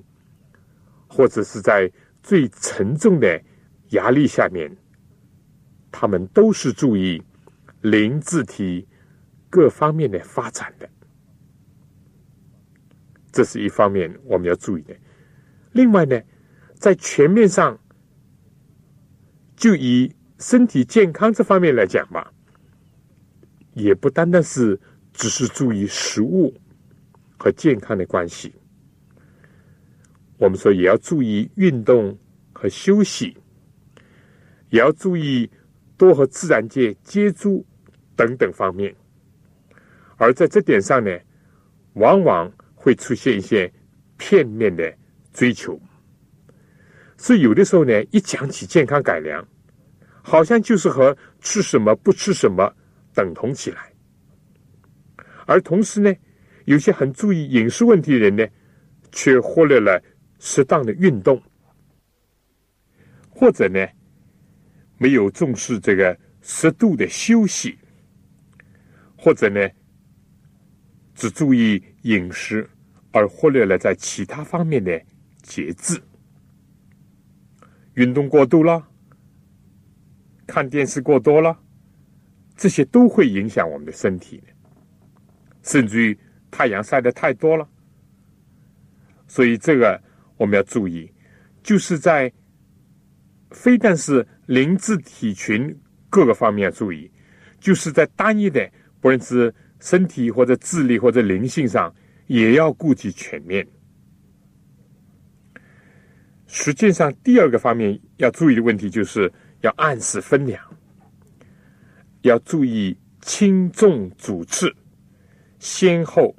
[1.08, 1.90] 或者是在
[2.22, 3.42] 最沉重的
[3.90, 4.74] 压力下面，
[5.90, 7.22] 他们都是注意
[7.82, 8.86] 灵字体
[9.48, 10.88] 各方面的发展的。
[13.32, 14.96] 这是一方面我们要注意的。
[15.72, 16.20] 另外呢，
[16.74, 17.78] 在全面上，
[19.56, 22.32] 就以身体健康这方面来讲吧。
[23.74, 24.80] 也不单单是
[25.12, 26.54] 只是注意食物
[27.36, 28.50] 和健康的关系，
[30.38, 32.18] 我们说也要注意运动
[32.54, 33.36] 和休息，
[34.76, 35.50] 也要注意
[35.96, 37.64] 多和自然界接触
[38.14, 38.94] 等等方面。
[40.18, 41.10] 而在这点上呢，
[41.94, 43.72] 往往会出现一些
[44.18, 44.94] 片面的
[45.32, 45.80] 追求，
[47.16, 49.42] 所以有的时候呢，一讲起健康改良，
[50.22, 52.70] 好像就是和吃什么不吃什么。
[53.14, 53.94] 等同起来，
[55.46, 56.14] 而同时呢，
[56.66, 58.46] 有些很注意饮食问题的人呢，
[59.10, 59.98] 却忽略了
[60.38, 61.42] 适当的运动，
[63.30, 63.88] 或者呢，
[64.98, 67.78] 没有重视这个适度的休息，
[69.16, 69.68] 或者呢，
[71.14, 72.68] 只注意饮食，
[73.12, 75.00] 而忽略了在其他方面的
[75.42, 76.00] 节制。
[77.94, 78.86] 运动过度了，
[80.46, 81.58] 看电视过多了。
[82.56, 84.44] 这些都会影响我们的身体的，
[85.62, 86.18] 甚至于
[86.50, 87.68] 太阳晒得太多了，
[89.26, 90.02] 所以这个
[90.38, 91.12] 我们要注意，
[91.62, 92.32] 就是在
[93.50, 95.74] 非但是灵智体群
[96.10, 97.10] 各个方面要注意，
[97.60, 101.94] 就是在单一的不论是身体或者智力或者灵性上，
[102.26, 103.66] 也要顾及全面。
[106.46, 110.62] 实际上，第二个方面要注意的问题，就是要按时分粮。
[112.22, 114.74] 要注意轻重主次
[115.58, 116.34] 先后。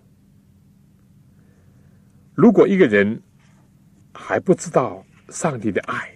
[2.34, 3.22] 如果一个人
[4.14, 6.10] 还不知道上帝的爱，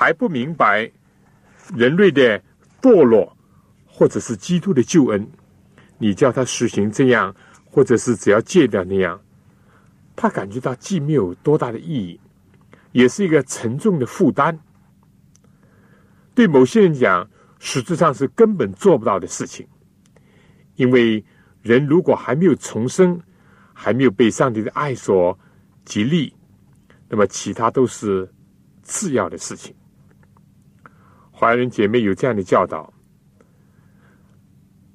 [0.00, 0.90] 还不明白
[1.76, 2.42] 人类的
[2.80, 3.36] 堕落，
[3.86, 5.30] 或者是基督的救恩，
[5.98, 7.36] 你叫他实行这样，
[7.66, 9.20] 或者是只要戒掉那样，
[10.16, 12.18] 他感觉到既没有多大的意义，
[12.92, 14.58] 也是一个沉重的负担。
[16.34, 17.28] 对某些人讲。
[17.62, 19.68] 实质上是根本做不到的事情，
[20.76, 21.22] 因为
[21.60, 23.20] 人如果还没有重生，
[23.74, 25.38] 还没有被上帝的爱所
[25.84, 26.32] 激励，
[27.06, 28.26] 那么其他都是
[28.82, 29.74] 次要的事情。
[31.40, 32.92] 华人姐妹有这样的教导：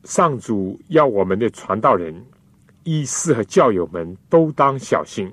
[0.04, 2.24] 上主要我们的传道人、
[2.84, 5.28] 医师和教友们都当小心，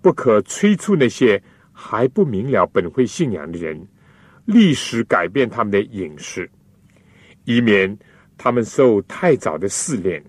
[0.00, 1.42] 不可催促那些
[1.74, 3.86] 还不明了本会信仰的人。
[4.46, 6.50] 历史改变他们的饮食，
[7.44, 7.94] 以免
[8.38, 10.24] 他们受太早的试炼。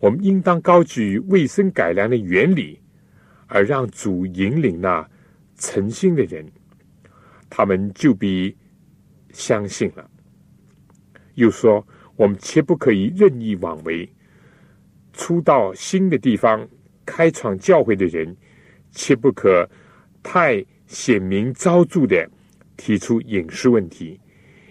[0.00, 2.80] 我们应当高举卫生改良的原理，
[3.48, 5.06] 而让主引领那
[5.58, 6.50] 诚心的人，
[7.50, 8.56] 他们就比
[9.34, 10.10] 相信了。
[11.34, 14.08] 又说，我们切不可以任意妄为。
[15.12, 16.66] 初到新的地方
[17.04, 18.34] 开创教会的人，
[18.92, 19.68] 切不可
[20.22, 22.26] 太显明招助的。
[22.76, 24.18] 提出饮食问题，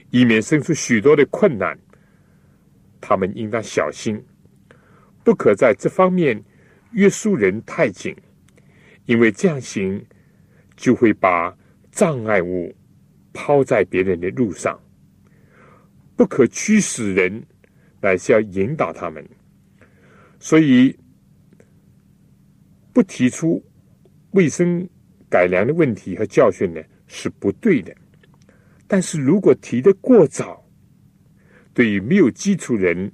[0.09, 1.79] 以免生出许多的困难。
[2.99, 4.21] 他们应当小心，
[5.23, 6.43] 不可在这方面
[6.91, 8.13] 约束人太紧，
[9.05, 10.05] 因为这样行
[10.75, 11.55] 就会把
[11.93, 12.75] 障碍物
[13.33, 14.79] 抛在别人的路上，
[16.15, 17.43] 不可驱使人，
[17.99, 19.27] 乃是要引导他们。
[20.39, 20.95] 所以，
[22.93, 23.63] 不提出
[24.31, 24.87] 卫生
[25.29, 27.95] 改良的问题和教训呢，是不对的。
[28.87, 30.63] 但是如果提的过早，
[31.73, 33.11] 对于没有基础人，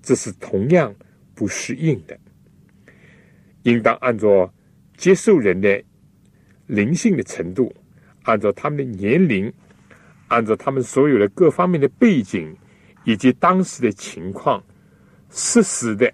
[0.00, 0.94] 这是同样
[1.34, 2.18] 不适应的。
[3.64, 4.50] 应当按照
[4.96, 5.82] 接受人的
[6.66, 7.74] 灵性的程度，
[8.26, 9.52] 按照他们的年龄，
[10.28, 12.54] 按照他们所有的各方面的背景
[13.04, 14.62] 以及当时的情况，
[15.30, 16.12] 适时的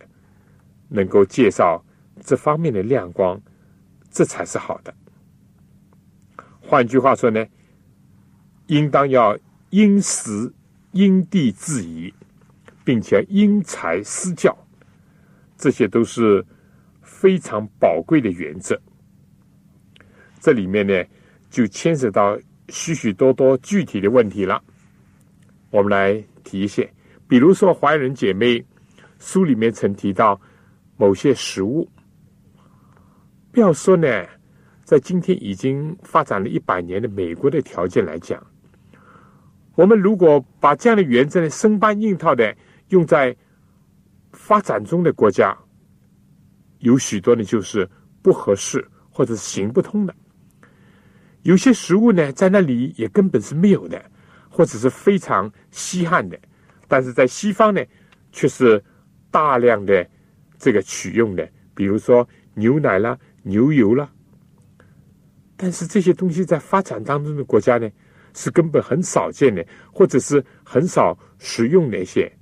[0.88, 1.84] 能够介绍
[2.20, 3.38] 这方面的亮光，
[4.10, 4.94] 这才是好的。
[6.60, 7.44] 换句话说呢，
[8.68, 9.36] 应当要
[9.70, 10.52] 因时
[10.92, 12.14] 因地制宜，
[12.84, 14.56] 并且因材施教，
[15.58, 16.44] 这些都是。
[17.04, 18.80] 非常宝贵的原则，
[20.40, 21.04] 这里面呢
[21.52, 22.36] 就牵涉到
[22.70, 24.60] 许许多多具体的问题了。
[25.70, 26.90] 我们来提一些，
[27.28, 28.64] 比如说怀仁姐妹
[29.18, 30.40] 书里面曾提到
[30.96, 31.86] 某些食物，
[33.52, 34.26] 不要说呢，
[34.82, 38.44] 在今天已经发展了一百年的美国的条件来讲，
[39.74, 42.56] 我们如果把这样的原则呢生搬硬套的
[42.88, 43.36] 用在
[44.32, 45.54] 发展中的国家。
[46.78, 47.88] 有许多呢，就是
[48.22, 50.14] 不合适或者是行不通的。
[51.42, 54.02] 有些食物呢，在那里也根本是没有的，
[54.48, 56.38] 或者是非常稀罕的。
[56.88, 57.82] 但是在西方呢，
[58.30, 58.82] 却是
[59.30, 60.08] 大量的
[60.58, 64.10] 这个取用的，比如说牛奶啦、牛油啦。
[65.56, 67.90] 但是这些东西在发展当中的国家呢，
[68.34, 72.32] 是根本很少见的，或者是很少食用的一些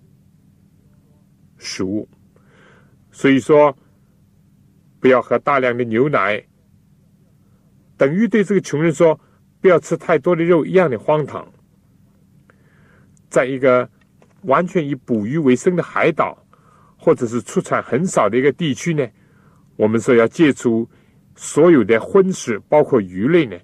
[1.59, 2.09] 食物。
[3.11, 3.77] 所以说。
[5.03, 6.45] 不要喝大量的牛奶，
[8.01, 9.21] 等于对这个穷人说
[9.61, 11.47] 不要吃太多的肉一样的荒唐。
[13.29, 13.87] 在一个
[14.45, 16.35] 完全以捕鱼为生的海岛，
[16.97, 19.07] 或者是出产很少的一个地区呢，
[19.77, 20.89] 我们说要戒除
[21.37, 23.55] 所有的荤食，包括鱼类呢，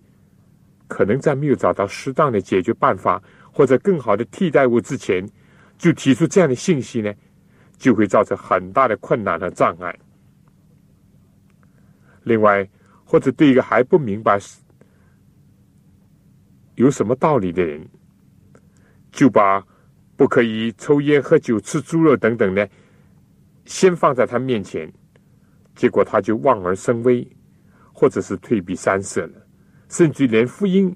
[0.86, 5.26] 可能在没有找到适当的解决办法或者更好的替代物之前，
[5.78, 7.11] 就提出这样的信息呢，
[7.78, 9.98] 就会造成很大的困难和障碍。
[12.22, 12.68] 另外，
[13.07, 14.38] 或者对一个还不明白
[16.74, 17.88] 有什么道理的人，
[19.12, 19.64] 就把
[20.16, 22.66] 不可以抽烟、喝酒、吃猪肉等等呢，
[23.64, 24.92] 先放在他面前，
[25.76, 27.26] 结果他就望而生畏，
[27.92, 29.46] 或者是退避三舍了，
[29.88, 30.94] 甚至连福音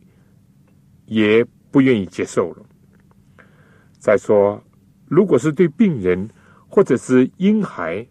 [1.06, 2.66] 也不愿意接受了。
[4.00, 4.62] 再说，
[5.06, 6.28] 如果是对病人
[6.68, 8.04] 或者是婴孩，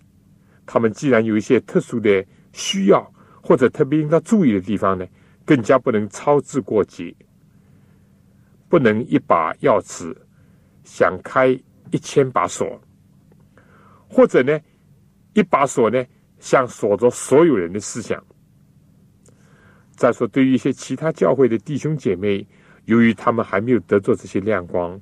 [0.66, 2.26] 他们既然有一些特殊的。
[2.52, 5.06] 需要或者特别应该注意的地方呢，
[5.46, 7.16] 更加不能操之过急，
[8.68, 10.16] 不能一把钥匙
[10.84, 11.48] 想开
[11.92, 12.80] 一千把锁，
[14.08, 14.60] 或者呢，
[15.34, 16.06] 一把锁呢
[16.40, 18.24] 想锁着所有人的思想。
[19.96, 22.46] 再说，对于一些其他教会的弟兄姐妹，
[22.86, 25.00] 由于他们还没有得做这些亮光，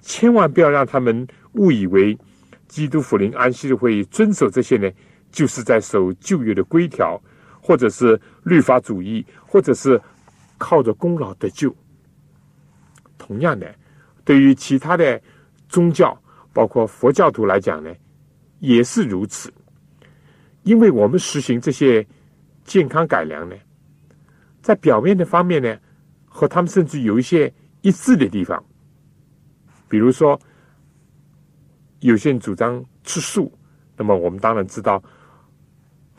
[0.00, 2.18] 千万不要让他们误以为
[2.68, 4.90] 基督福临安息的会遵守这些呢。
[5.32, 7.16] 就是在守旧约的规条，
[7.60, 10.00] 或者是律法主义，或者是
[10.58, 11.74] 靠着功劳得救。
[13.18, 13.72] 同样的，
[14.24, 15.20] 对于其他的
[15.68, 16.18] 宗教，
[16.52, 17.92] 包括佛教徒来讲呢，
[18.58, 19.52] 也是如此。
[20.62, 22.06] 因为我们实行这些
[22.64, 23.54] 健康改良呢，
[24.62, 25.78] 在表面的方面呢，
[26.26, 27.52] 和他们甚至有一些
[27.82, 28.62] 一致的地方。
[29.88, 30.38] 比如说，
[32.00, 33.52] 有些人主张吃素，
[33.96, 35.02] 那么我们当然知道。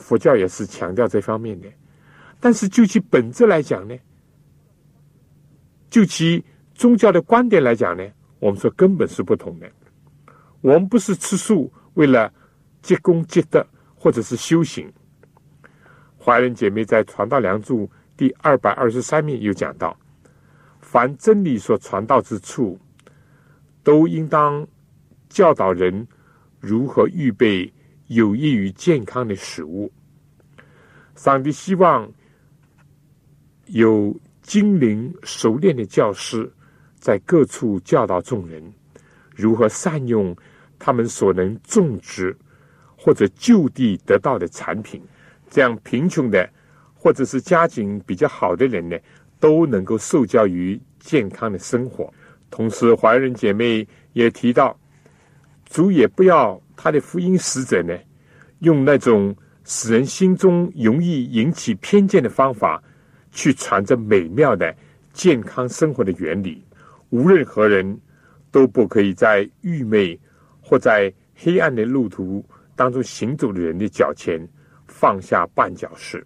[0.01, 1.69] 佛教也是强调这方面的，
[2.39, 3.95] 但是就其本质来讲呢，
[5.89, 6.43] 就其
[6.73, 8.03] 宗教的观点来讲呢，
[8.39, 9.71] 我们说根本是不同的。
[10.61, 12.31] 我们不是吃素为了
[12.81, 14.91] 积功积德或者是修行。
[16.17, 17.87] 华人姐妹在《传道良助》
[18.17, 19.97] 第二百二十三面有讲到，
[20.79, 22.79] 凡真理所传道之处，
[23.83, 24.67] 都应当
[25.29, 26.07] 教导人
[26.59, 27.71] 如何预备。
[28.11, 29.89] 有益于健康的食物。
[31.15, 32.11] 上帝希望
[33.67, 36.51] 有精灵熟练的教师
[36.99, 38.61] 在各处教导众人
[39.33, 40.35] 如何善用
[40.77, 42.35] 他们所能种植
[42.97, 45.01] 或者就地得到的产品，
[45.49, 46.49] 这样贫穷的
[46.93, 48.97] 或者是家境比较好的人呢，
[49.39, 52.13] 都能够受教于健康的生活。
[52.49, 54.77] 同时，华人姐妹也提到，
[55.71, 56.61] 主也不要。
[56.75, 57.95] 他的福音使者呢，
[58.59, 62.81] 用那种使人心中容易引起偏见的方法，
[63.31, 64.75] 去传着美妙的
[65.13, 66.63] 健康生活的原理，
[67.11, 67.99] 无论何人
[68.49, 70.19] 都不可以在愚昧
[70.59, 72.43] 或在黑暗的路途
[72.75, 74.41] 当中行走的人的脚前
[74.87, 76.25] 放下绊脚石。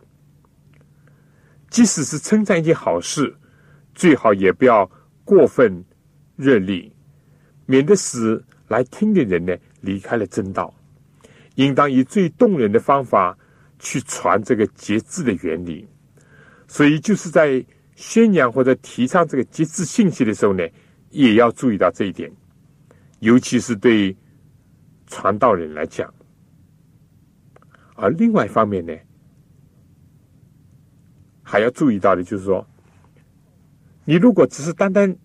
[1.69, 3.35] 即使是称赞一件好事，
[3.93, 4.89] 最好也不要
[5.25, 5.83] 过分
[6.37, 6.89] 热烈，
[7.65, 10.73] 免得使来听的人呢离开了正道。
[11.55, 13.37] 应当以最动人的方法
[13.79, 15.87] 去传这个节制的原理。
[16.67, 17.63] 所以，就是在
[17.95, 20.67] 宣扬或者提倡这个节制信息的时候呢，
[21.11, 22.29] 也要注意到这一点，
[23.19, 24.13] 尤其是对
[25.07, 26.13] 传道人来讲。
[27.93, 28.93] 而另外一方面呢，
[31.41, 32.67] 还要注意到的就是说，
[34.03, 35.15] 你如果只是单单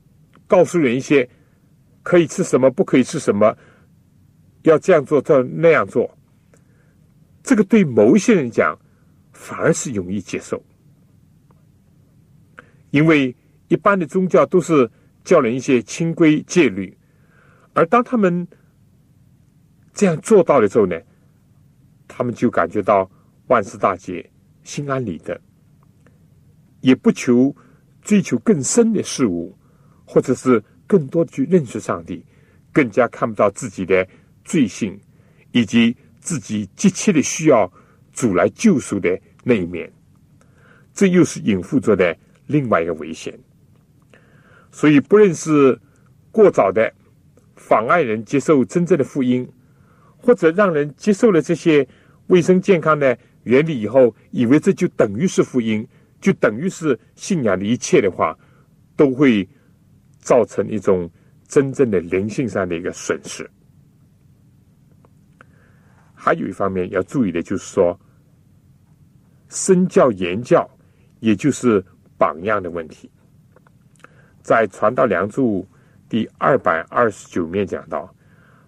[0.47, 1.29] 告诉人一些
[2.03, 3.57] 可以吃什么、不可以吃什么，
[4.63, 6.17] 要这样做、这那样做，
[7.43, 8.79] 这个对某些人讲，
[9.33, 10.63] 反而是容易接受。
[12.91, 13.35] 因为
[13.69, 14.91] 一般的宗教都是
[15.23, 16.97] 教人一些清规戒律，
[17.73, 18.47] 而当他们
[19.93, 20.99] 这样做到了之后呢，
[22.09, 23.09] 他们就感觉到
[23.47, 24.29] 万事大吉、
[24.65, 25.41] 心安理得，
[26.81, 27.55] 也不求
[28.03, 29.57] 追求更深的事物，
[30.05, 32.21] 或者是更多的去认识上帝，
[32.73, 34.05] 更加看不到自己的
[34.45, 34.99] 罪性，
[35.53, 37.73] 以及自己急切的需要
[38.13, 39.89] 主来救赎的那一面。
[40.93, 42.17] 这又是隐附着的。
[42.51, 43.39] 另外一个危险，
[44.73, 45.79] 所以不论是
[46.33, 46.93] 过早的
[47.55, 49.49] 妨碍人接受真正的福音，
[50.17, 51.87] 或者让人接受了这些
[52.27, 55.87] 卫生健康的原理以后，以为这就等于是福音，
[56.21, 58.37] 就等于是信仰的一切的话，
[58.97, 59.49] 都会
[60.21, 61.11] 造成一种
[61.49, 63.49] 真正的灵性上的一个损失。
[66.15, 67.99] 还有一方面要注意的就是说，
[69.49, 70.69] 身教言教，
[71.21, 71.85] 也就是。
[72.21, 73.11] 榜样的问题，
[74.43, 75.63] 在《传道梁祝》
[76.07, 78.15] 第二百二十九面讲到：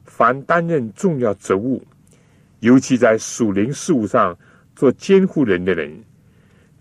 [0.07, 1.87] 凡担任重要职务，
[2.61, 4.35] 尤其在属灵事务上
[4.75, 6.03] 做监护人的人，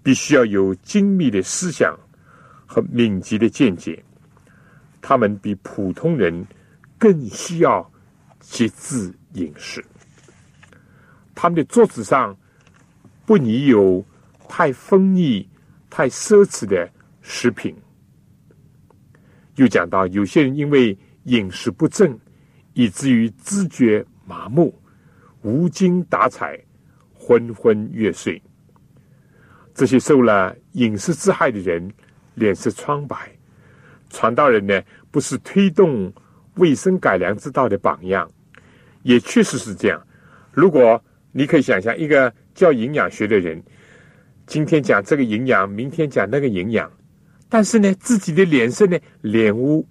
[0.01, 1.93] 必须要有精密的思想
[2.65, 4.01] 和敏捷的见解。
[5.01, 6.45] 他们比普通人
[6.97, 7.91] 更需要
[8.39, 9.83] 节制饮食。
[11.35, 12.37] 他们的桌子上
[13.25, 14.05] 不宜有
[14.47, 15.47] 太丰腻。
[15.93, 16.89] 太奢侈的
[17.21, 17.75] 食品，
[19.55, 22.17] 又讲到有些人因为饮食不正，
[22.71, 24.73] 以至于知觉麻木、
[25.41, 26.57] 无精打采、
[27.13, 28.41] 昏昏欲睡。
[29.73, 31.91] 这些受了饮食之害的人，
[32.35, 33.29] 脸色苍白。
[34.11, 36.13] 传道人呢，不是推动
[36.55, 38.29] 卫生改良之道的榜样，
[39.03, 39.99] 也确实是这样。
[40.51, 43.61] 如果你可以想象一个教营养学的人。
[44.47, 46.91] 今天讲这个营养，明天讲那个营养，
[47.47, 49.87] 但是呢，自己的脸色呢，脸无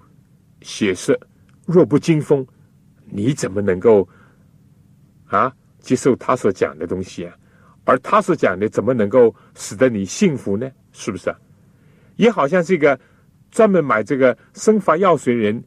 [0.60, 1.18] 血色，
[1.64, 2.46] 弱不禁风，
[3.06, 4.06] 你怎么能够
[5.28, 7.34] 啊接受他所讲的东西啊？
[7.84, 10.70] 而他所讲的，怎么能够使得你幸福呢？
[10.92, 11.34] 是不是？
[12.16, 12.98] 也好像这个
[13.50, 15.62] 专门买这个生发药水人，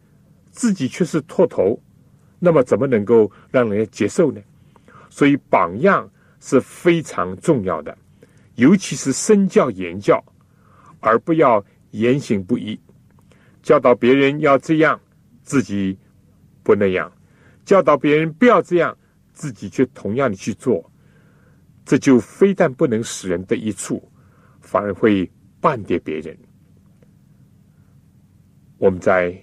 [0.52, 1.82] 自己却是秃头，
[2.40, 4.42] 那么怎么能够让人家接受呢？
[5.10, 6.10] 所以榜样
[6.40, 7.98] 是非常重要的。
[8.56, 10.24] 尤其是身教言教，
[11.00, 12.80] 而不要言行不一。
[13.62, 15.00] 教导别人要这样，
[15.42, 15.98] 自己
[16.62, 17.10] 不那样；
[17.66, 18.96] 教导别人不要这样，
[19.34, 20.92] 自己却同样的去做，
[21.84, 24.08] 这就非但不能使人得益处，
[24.62, 25.30] 反而会
[25.62, 26.38] 绊跌别人。
[28.84, 29.34] 我们在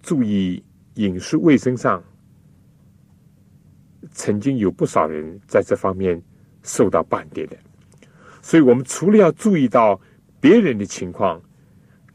[0.00, 0.62] 注意
[0.94, 2.00] 饮食卫生上，
[4.12, 6.22] 曾经有不少人在这方面
[6.62, 7.56] 受到半点的。
[8.40, 10.00] 所以，我们除了要注意到
[10.38, 11.42] 别人的情况，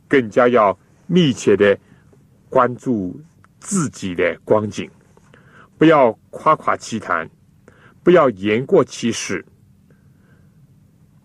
[0.07, 1.77] 更加要密切的
[2.49, 3.19] 关注
[3.59, 4.89] 自己的光景，
[5.77, 7.29] 不要夸夸其谈，
[8.01, 9.45] 不要言过其实。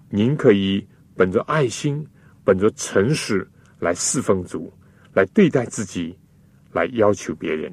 [0.08, 0.84] 您可以
[1.14, 2.04] 本着爱心、
[2.42, 4.72] 本着诚实来侍奉主，
[5.16, 6.14] 来对待自己，
[6.72, 7.72] 来要求别人。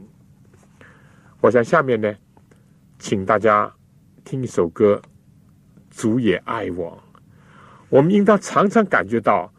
[1.42, 2.16] 我想下面呢，
[2.98, 3.70] 请大家
[4.24, 4.96] 听一首歌，
[6.02, 6.98] 《主也爱我》。
[7.90, 9.54] 我们应当常常感觉到，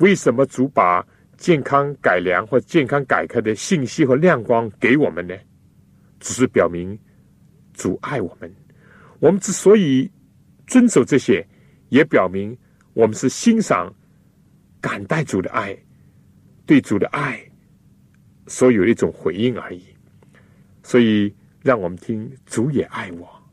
[0.00, 1.02] 为什么主把
[1.38, 5.34] 健康改良或健康改革的信息和亮光给我们呢？
[6.20, 6.98] 只是表明
[7.72, 8.54] 主爱我们。
[9.18, 10.12] 我们之所以
[10.66, 11.46] 遵守这些，
[11.88, 12.54] 也表明
[12.92, 13.90] 我们是欣赏、
[14.78, 15.74] 感戴主的爱，
[16.66, 17.40] 对主的爱
[18.46, 19.84] 所有一种回应而已。
[20.82, 23.43] 所以，让我们听主也爱我。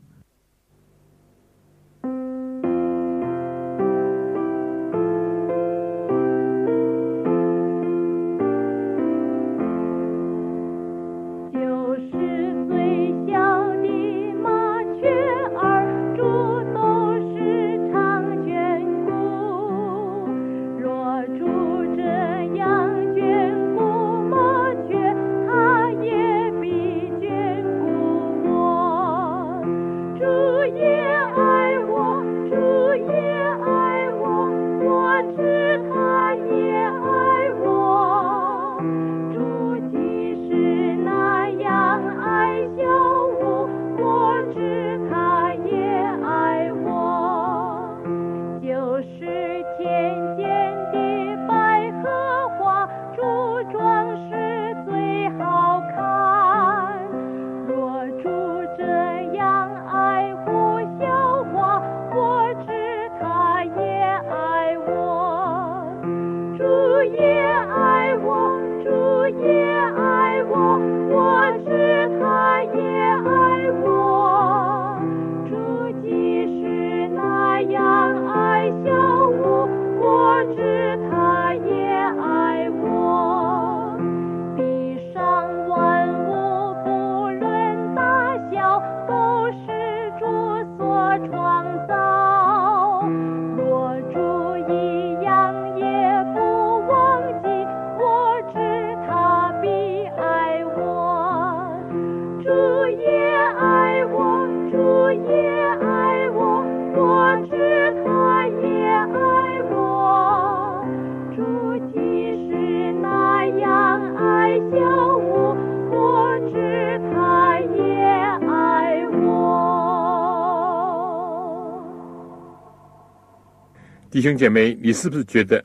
[124.12, 125.64] 弟兄姐妹，你是不是觉得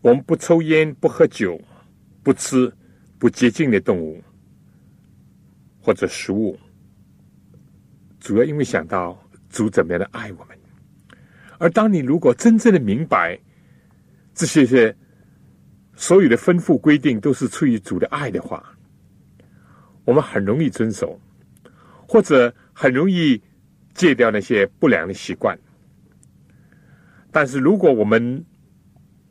[0.00, 1.60] 我们不抽烟、不喝酒、
[2.22, 2.72] 不吃
[3.18, 4.22] 不洁净的动物
[5.80, 6.56] 或者食物，
[8.20, 10.56] 主要因为想到主怎么样的爱我们？
[11.58, 13.36] 而当你如果真正的明白
[14.34, 14.96] 这些些
[15.96, 18.64] 所有的吩咐规定都是出于主的爱的话，
[20.04, 21.20] 我们很容易遵守，
[22.06, 23.42] 或者很容易
[23.94, 25.58] 戒掉那些不良的习惯。
[27.34, 28.44] 但是，如果我们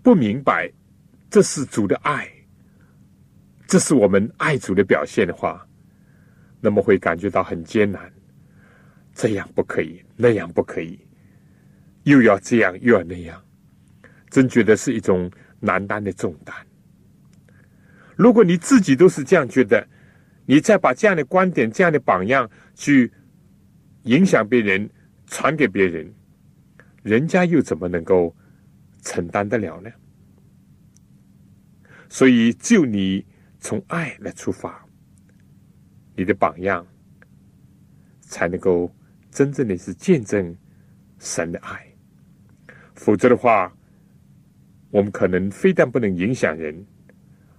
[0.02, 0.70] 不明白
[1.30, 2.30] 这是主的爱，
[3.66, 5.66] 这是我们爱主的表现的话，
[6.60, 8.12] 那么会感觉到很艰难。
[9.14, 11.00] 这样不可以，那样不可以，
[12.04, 13.42] 又要这样又要那样，
[14.30, 15.32] 真觉得是一种
[15.62, 16.54] 难担的重担。
[18.18, 19.88] 如果你自己都是这样觉得，
[20.46, 23.10] 你再把这样的观点、这样的榜样去
[24.04, 24.90] 影响别人、
[25.26, 26.14] 传给别人。
[27.04, 28.36] 人家又怎么能够
[29.02, 29.92] 承担得了呢？
[32.10, 33.26] 所以，只有你
[33.60, 34.86] 从爱来出发，
[36.16, 36.86] 你的榜样
[38.22, 38.90] 才能够
[39.32, 40.56] 真正的是见证
[41.20, 41.86] 神的爱。
[42.96, 43.76] 否则的话，
[44.92, 46.86] 我们可能非但不能影响人，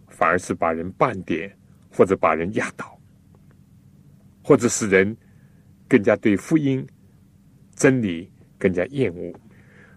[0.08, 1.54] 反而是把人绊跌，
[1.90, 2.98] 或者把人压倒，
[4.42, 5.16] 或者使人
[5.88, 6.86] 更加对福音
[7.74, 8.30] 真理。
[8.64, 9.30] 更加厌恶。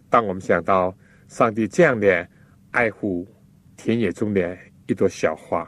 [0.09, 0.93] 当我们想到
[1.29, 2.27] 上帝这样的
[2.71, 3.25] 爱护
[3.77, 4.57] 田野中的
[4.87, 5.65] 一朵小花，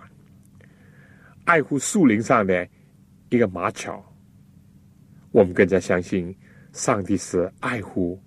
[1.45, 2.67] 爱护树林上的
[3.29, 4.03] 一个马巧，
[5.31, 6.35] 我们更加相信
[6.73, 8.21] 上帝是爱护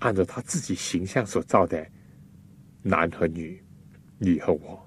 [0.00, 1.86] 按照他自己形象所造的
[2.82, 3.62] 男和女，
[4.18, 4.84] 你和我。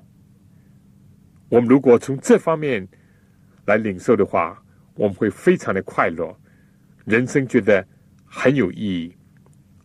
[1.48, 2.86] 我们如果从这方面
[3.64, 4.62] 来领受的话，
[4.96, 6.38] 我们会非常的快乐，
[7.06, 7.88] 人生觉得
[8.26, 9.16] 很有意义。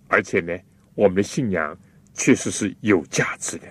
[0.08, 0.56] 而且呢，
[0.94, 1.76] 我们的信仰
[2.14, 3.66] 确实是有价值的。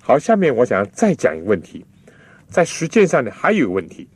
[0.00, 1.84] 好，下面我想再讲一个问题，
[2.48, 4.08] 在实践上呢，还有个问题。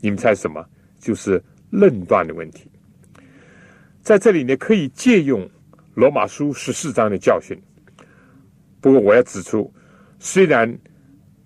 [0.00, 0.64] 你们猜什么？
[0.98, 2.70] 就是论断的问题。
[4.02, 5.48] 在这里呢，可以借用
[5.94, 7.60] 罗马书十四章的教训。
[8.80, 9.70] 不过，我要指出，
[10.18, 10.78] 虽然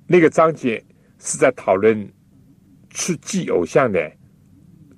[0.07, 0.83] 那个章节
[1.19, 2.09] 是在讨论
[2.91, 4.13] 吃祭偶像的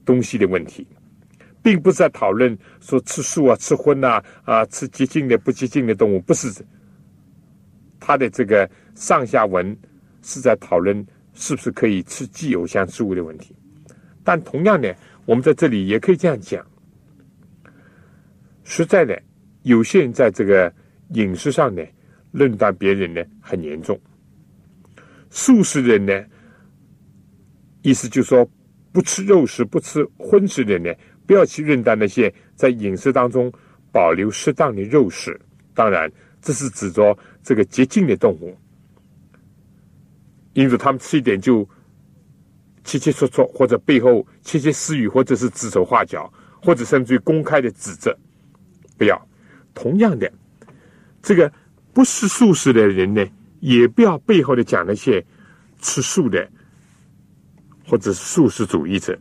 [0.05, 0.87] 东西的问题。
[1.67, 6.64] 并不是在讨论说吃素啊、吃荤呐、啊吃洁净的、不洁净的动物，不是。
[7.99, 9.77] 他的这个上下文
[10.23, 11.05] 是在讨论
[11.35, 13.53] 是不是可以吃祭偶像之物的问题。
[14.23, 14.95] 但同样的，
[15.25, 16.64] 我们在这里也可以这样讲：
[18.62, 19.21] 实在的，
[19.62, 20.73] 有些人在这个
[21.14, 21.83] 饮食上呢，
[22.31, 24.01] 论断别人呢很严重。
[25.31, 26.25] 素食人呢，
[27.83, 28.49] 意思就是说
[28.93, 30.95] 不吃肉食、不吃荤食的呢。
[31.27, 33.53] 不要去认断那些在饮食当中
[33.93, 35.39] 保留适当的肉食，
[35.74, 36.11] 当然
[36.41, 38.57] 这是指着这个洁净的动物，
[40.53, 41.68] 因此他们吃一点就
[42.85, 48.16] 切切磋磋，或者背后窃窃私语，或者是指手画脚，或者甚至于公开的指责。
[48.97, 49.29] 不要，
[49.74, 50.33] 同样的，
[51.20, 51.53] 这个
[51.93, 53.27] 不是素食的人呢，
[53.61, 55.24] 也不要背后的讲那些
[55.81, 56.49] 吃素的，
[57.85, 59.18] 或者是素食主义者。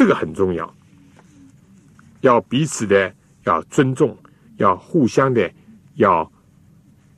[0.00, 0.74] 这个很重要，
[2.22, 4.16] 要彼此的要尊重，
[4.56, 5.52] 要互相的
[5.96, 6.32] 要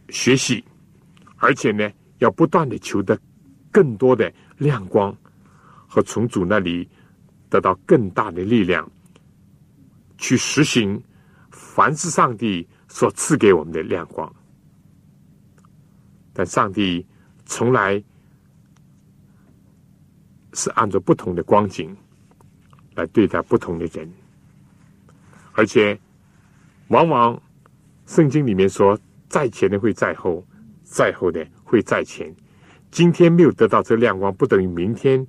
[0.09, 0.65] 学习，
[1.37, 3.17] 而且呢，要不断的求得
[3.71, 5.17] 更多的亮光，
[5.87, 6.89] 和从主那里
[7.49, 8.91] 得到更大的力量，
[10.19, 11.01] 去实行
[11.53, 14.35] 凡是上帝所赐给我们的亮光。
[16.33, 17.07] 但上帝
[17.47, 18.03] 从来
[20.55, 21.97] 是按照不同的光景。
[22.95, 24.11] 来对待不同的人，
[25.53, 25.99] 而且
[26.89, 27.41] 往往
[28.07, 30.45] 圣经里面说，在前的会在后，
[30.83, 32.35] 在后的会在前。
[32.91, 35.27] 今天没有得到这亮光，不等于明天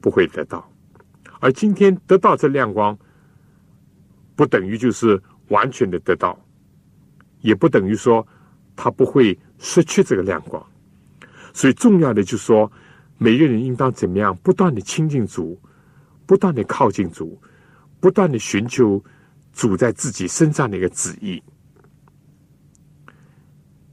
[0.00, 0.60] 不会得到；
[1.40, 2.96] 而今天得到这亮光，
[4.36, 6.38] 不等于就是完全的得到，
[7.40, 8.24] 也不等于说
[8.76, 10.64] 他不会失去这个亮光。
[11.52, 12.70] 所以重要的就是说，
[13.18, 15.60] 每个人应当怎么样不断的亲近主。
[16.26, 17.40] 不断的靠近主，
[18.00, 19.02] 不断的寻求
[19.52, 21.42] 主在自己身上的一个旨意。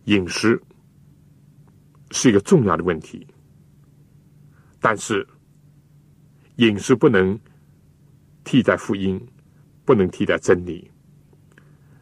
[0.05, 0.61] 饮食
[2.11, 3.25] 是一个重要的问题，
[4.79, 5.27] 但是
[6.55, 7.39] 饮食不能
[8.43, 9.19] 替代福音，
[9.86, 10.89] 不能替代真理。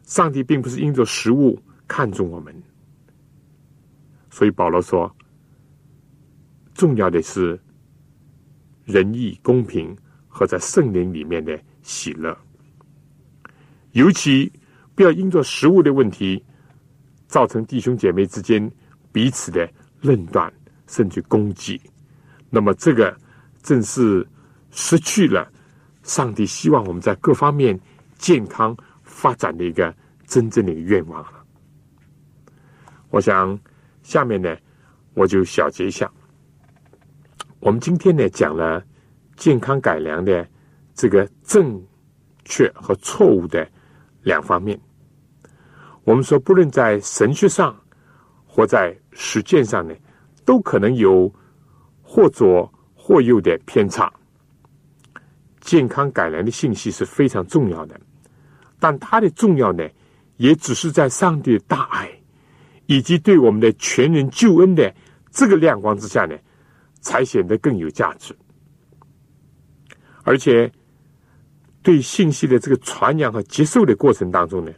[0.03, 2.55] 上帝并不是因着食物看重我们，
[4.29, 5.13] 所以保罗说，
[6.73, 7.59] 重要的是
[8.85, 9.95] 仁义、公平。
[10.39, 12.33] 和在圣灵里面的喜乐。
[13.91, 14.49] 尤其
[14.95, 16.41] 不要因着食物的问题，
[17.27, 18.71] 造成弟兄姐妹之间
[19.11, 19.69] 彼此的
[19.99, 20.49] 论断，
[20.87, 21.77] 甚至攻击。
[22.49, 23.13] 那么，这个
[23.61, 24.25] 正是
[24.71, 25.51] 失去了
[26.03, 27.77] 上帝希望我们在各方面
[28.17, 28.73] 健康
[29.03, 29.93] 发展的一个
[30.25, 31.43] 真正的愿望了。
[33.09, 33.59] 我想，
[34.03, 34.55] 下面呢，
[35.15, 36.09] 我就小结一下。
[37.59, 38.81] 我们今天呢，讲了
[39.39, 40.45] 健康改良的
[40.93, 41.81] 这个正
[42.43, 43.65] 确和错误的
[44.21, 44.79] 两方面。
[46.03, 47.75] 我们说，不论在神学上
[48.45, 49.95] 或在实践上呢，
[50.43, 51.33] 都可能有
[52.03, 54.11] 或左或右的偏差。
[55.61, 57.99] 健康改良的信息是非常重要的，
[58.77, 59.87] 但它的重要呢，
[60.35, 62.11] 也只是在上帝的大爱。
[62.87, 64.91] 以及对我们的全人救恩的
[65.29, 66.35] 这个亮光之下呢，
[67.01, 68.35] 才显得更有价值。
[70.29, 70.71] 而且，
[71.81, 74.71] 对信息的这个传扬和接受的过程当中呢，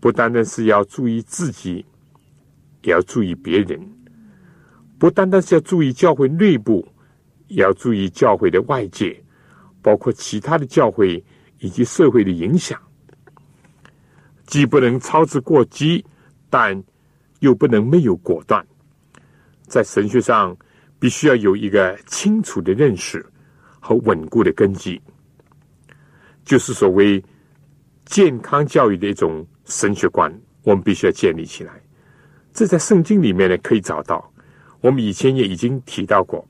[0.00, 1.82] 不单单是要注意自己，
[2.82, 3.80] 也要注意别人；
[4.98, 6.86] 不单单是要注意教会内部，
[7.48, 9.18] 也要注意教会的外界，
[9.80, 11.24] 包括其他的教会
[11.60, 12.78] 以及社会的影响，
[14.46, 16.04] 既不能操之过急。
[16.50, 16.84] 但
[17.40, 18.62] 又不能没有果断，
[19.66, 20.54] 在神学上
[20.98, 23.24] 必须要有一个清楚的认识
[23.86, 25.00] 和稳固的根基，
[26.44, 27.22] 就是所谓
[28.04, 31.80] 健康教育的一种神学观，我们必须要建立起来。
[32.52, 34.28] 这在圣经里面呢可以找到，
[34.80, 36.44] 我们以前也已经提到过。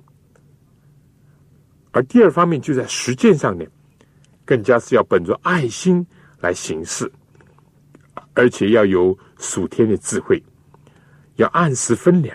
[1.90, 3.66] 而第二方面就在实践上呢，
[4.46, 6.06] 更加是要本着爱心
[6.40, 7.12] 来行事。
[8.32, 10.42] 而且要有属天的智慧，
[11.34, 12.34] 要按时分粮，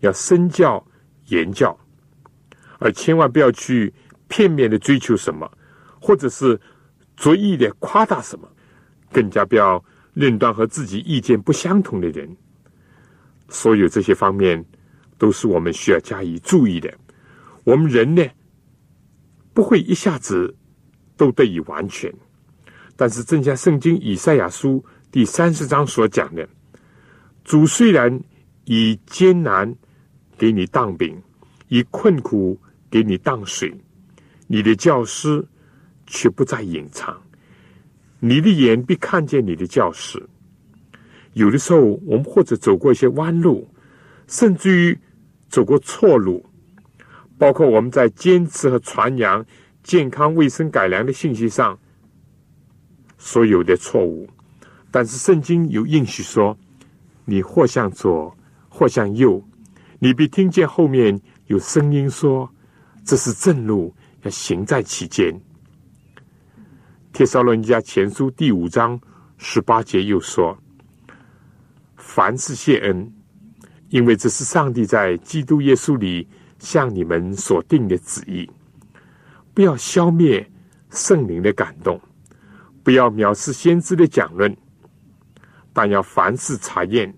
[0.00, 0.84] 要身教
[1.26, 1.78] 言教，
[2.82, 3.92] 而千万不要去
[4.26, 5.48] 片面的追求什么，
[6.00, 6.60] 或者是
[7.16, 8.48] 着意的夸大什么，
[9.12, 9.82] 更加不要
[10.14, 12.28] 论断和自己意见不相同的人。
[13.48, 14.64] 所有这些方面
[15.16, 16.92] 都是我们需要加以注意的。
[17.62, 18.26] 我们人呢，
[19.54, 20.52] 不会一下子
[21.16, 22.12] 都得以完全。
[22.96, 26.48] 但是，正像圣经以赛亚书第三十章所讲的，
[27.44, 28.20] 主虽然
[28.64, 29.72] 以艰难
[30.36, 31.20] 给你当饼，
[31.68, 32.58] 以困苦
[32.92, 33.74] 给你当水，
[34.46, 35.42] 你的教师
[36.06, 37.16] 却不再隐藏，
[38.20, 40.22] 你的眼必看见你的教师。
[41.32, 43.66] 有的时候，我们或者走过一些弯路，
[44.26, 44.98] 甚至于
[45.48, 46.44] 走过错路，
[47.38, 49.42] 包括我们在坚持和传扬
[49.82, 51.78] 健康卫生改良的信息上。
[53.16, 54.28] 所有的错误，
[54.90, 56.58] 但是圣经有应许说：
[57.24, 58.36] 你或向左，
[58.68, 59.42] 或向右，
[59.98, 62.50] 你必听见后面有声音说
[63.04, 65.32] ：“这是正路，要行在其间。”
[67.12, 69.00] 帖撒罗尼迦前书第五章
[69.36, 70.56] 十八节又说
[71.96, 73.12] ：“凡是谢恩，
[73.88, 76.26] 因为这是上帝在基督耶稣里
[76.58, 78.48] 向你们所定的旨意，
[79.52, 80.50] 不要消灭
[80.90, 82.00] 圣灵的感动。”
[82.84, 84.56] 不要藐视先知的讲论，
[85.72, 87.14] 但要凡事查验，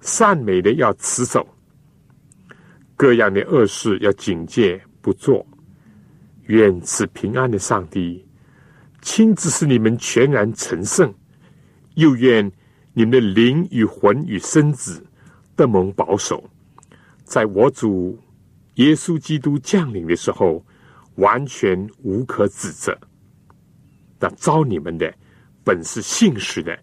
[0.00, 1.46] 善美的要持守，
[2.96, 5.46] 各样的恶事要警戒不做。
[6.46, 8.26] 愿赐平安的上帝
[9.00, 11.14] 亲自使你们全然成圣，
[11.94, 12.50] 又愿
[12.92, 15.06] 你们的灵与魂与身子
[15.54, 16.42] 得蒙保守，
[17.22, 18.18] 在我主
[18.74, 20.64] 耶稣基督降临的时候，
[21.14, 22.98] 完全无可指责。
[24.18, 25.14] 那招你们的
[25.62, 26.76] 本是信实的，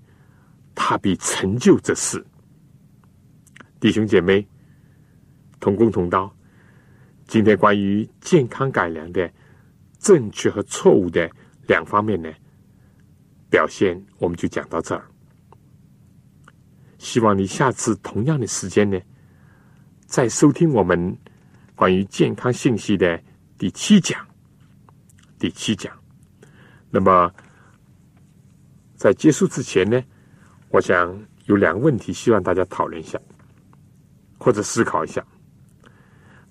[0.74, 2.26] 他必成就这事。
[3.82, 4.47] 弟兄姐妹，
[5.59, 6.34] 同工同道。
[7.28, 9.30] 今天关于健康改良的
[9.99, 11.30] 正确和错误的
[11.67, 12.32] 两方面呢，
[13.49, 15.05] 表现我们就讲到这儿。
[16.97, 18.97] 希望你下次同样的时间呢，
[20.05, 21.15] 再收听我们
[21.75, 23.21] 关于健康信息的
[23.57, 24.25] 第七讲。
[25.38, 25.93] 第七讲。
[26.89, 27.32] 那么，
[28.95, 30.01] 在结束之前呢，
[30.69, 31.13] 我想
[31.45, 33.19] 有两个问题，希望大家讨论一下，
[34.39, 35.23] 或者思考一下。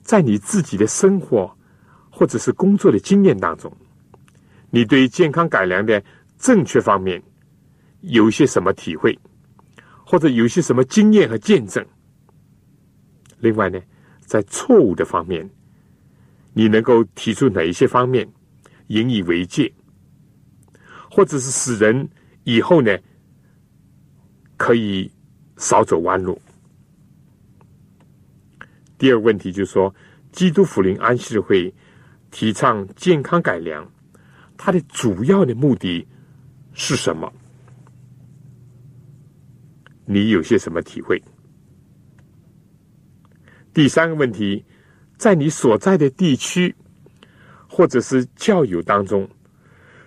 [0.06, 1.52] 在你自己的生活
[2.08, 3.76] 或者是工作的经验当中，
[4.70, 6.00] 你对健康改良的
[6.38, 7.20] 正确方面
[8.02, 9.18] 有一些什么体会，
[10.04, 11.84] 或者有一些什么经验和见证？
[13.40, 13.80] 另外呢，
[14.20, 15.50] 在错误的方面，
[16.54, 18.26] 你能够提出哪一些方面
[18.86, 19.70] 引以为戒？
[21.10, 22.08] 或者是使人
[22.44, 22.96] 以后呢，
[24.56, 25.10] 可以
[25.56, 26.40] 少走弯路。
[28.98, 29.94] 第二个问题就是说，
[30.32, 31.72] 基督福临安息日会
[32.30, 33.86] 提倡健康改良，
[34.56, 36.06] 它的主要的目的
[36.72, 37.32] 是什么？
[40.04, 41.22] 你有些什么体会？
[43.74, 44.64] 第三个问题，
[45.18, 46.74] 在你所在的地区
[47.68, 49.28] 或者是教友当中，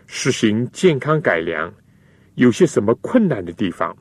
[0.08, 1.72] 实行健康改良，
[2.36, 3.96] 有些什么困难的地方，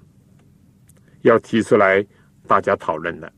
[1.22, 2.02] 要提出来
[2.46, 3.30] 大家讨论的。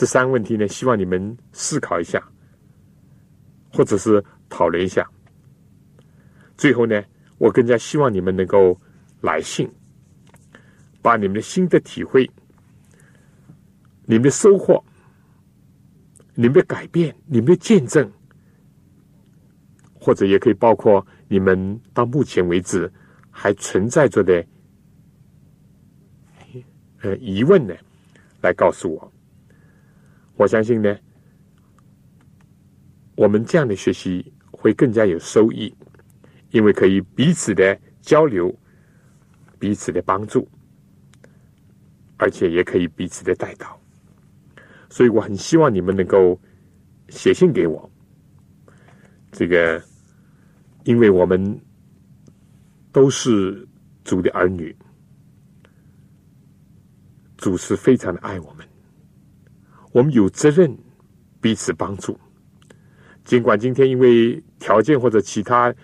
[0.00, 2.26] 这三个问题呢，希望你们思考一下，
[3.70, 5.06] 或者是讨论一下。
[6.56, 7.04] 最后呢，
[7.36, 8.80] 我更加希望你们能够
[9.20, 9.70] 来信，
[11.02, 12.26] 把你们的心的体会。
[14.06, 14.82] 你们的收获，
[16.34, 18.10] 你们的改变，你们的见证，
[19.92, 22.90] 或者也可以包括你们到目前为止
[23.30, 24.42] 还存在着的
[27.02, 27.74] 呃疑问呢，
[28.40, 29.12] 来告诉我。
[30.40, 30.96] 我相信呢，
[33.14, 35.70] 我们这样的学习会更加有收益，
[36.50, 38.50] 因为可以彼此的交流，
[39.58, 40.48] 彼此的帮助，
[42.16, 43.78] 而且也可以彼此的带导。
[44.88, 46.40] 所以我很希望你们能够
[47.10, 47.92] 写信给我，
[49.32, 49.78] 这个，
[50.84, 51.60] 因为我们
[52.90, 53.68] 都是
[54.04, 54.74] 主的儿女，
[57.36, 58.66] 主是非常的爱我们，
[59.92, 60.76] 我们有责任
[61.40, 62.18] 彼此帮助。
[63.24, 65.74] 尽管今天因为条件或者其他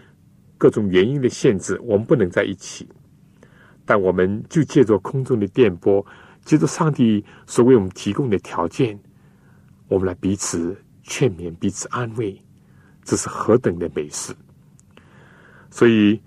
[0.59, 2.89] 各种原因的限制，我们不能在一起，
[3.85, 6.05] 但我们就借着空中的电波。
[6.45, 8.97] 借着上帝所为我们提供的条件，
[9.89, 12.41] 我们来彼此劝勉、彼此安慰，
[13.03, 14.33] 这是何等的美事！
[15.69, 16.23] 所以，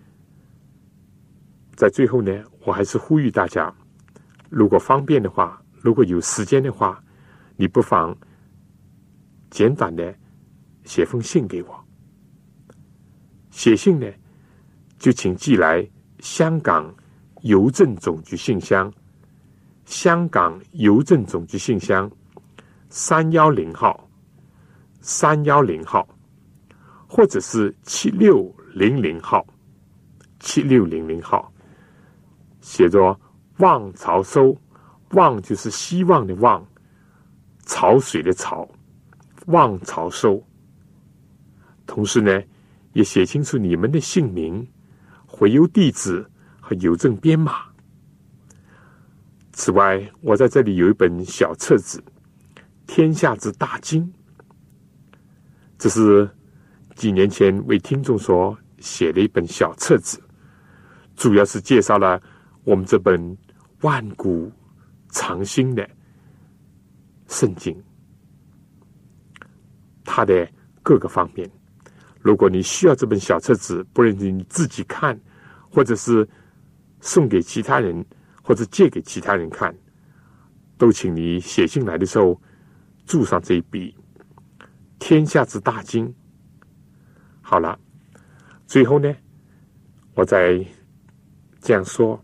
[1.77, 3.73] 在最后呢，我还是呼吁大家，
[4.49, 7.01] 如果方便的话，如果有时间的话，
[7.59, 8.17] 你不妨
[9.49, 10.15] 简短的
[10.85, 11.85] 写封信给我。
[13.51, 14.09] 写信呢，
[14.97, 15.85] 就请寄来
[16.19, 16.95] 香港
[17.41, 18.89] 邮政总局信箱。
[19.83, 22.09] 香港邮政总局信箱
[22.89, 24.09] 三幺零号，
[25.01, 26.07] 三幺零号，
[27.09, 29.45] 或者是七六零零号，
[30.39, 31.51] 七六零零号，
[32.61, 33.19] 写着
[33.59, 34.55] “望潮收”，
[35.11, 36.65] 望就是希望的望，
[37.69, 38.67] 潮水的潮，
[39.45, 40.43] 望潮收。
[41.85, 42.41] 同时呢，
[42.93, 44.67] 也写清楚你们的姓名、
[45.27, 46.25] 回邮地址
[46.59, 47.61] 和邮政编码。
[49.53, 52.03] 此外，我在这里有一本小册子
[52.87, 54.03] 《天下之大经》，
[55.77, 56.27] 这是
[56.95, 60.19] 几年前为听众所写的一本小册子，
[61.15, 62.19] 主要是介绍了
[62.63, 63.37] 我们这本
[63.81, 64.51] 万古
[65.09, 65.87] 长新的
[67.29, 67.81] 圣经，
[70.03, 70.45] 它的
[70.83, 71.49] 各个方面。
[72.19, 75.17] 如果你需要这本小册子，不论你自己看，
[75.71, 76.27] 或者是
[76.99, 78.05] 送给其他人。
[78.41, 79.77] 或者借给其他人看，
[80.75, 82.41] 都请你写信来的时候
[83.05, 83.95] 注上这一笔
[84.97, 86.11] “天下之大经”。
[87.41, 87.79] 好了，
[88.65, 89.15] 最后呢，
[90.15, 90.65] 我再
[91.61, 92.19] 这样说：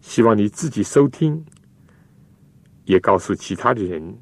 [0.00, 1.46] 希望你自己收听，
[2.84, 4.18] 也告诉其他的人，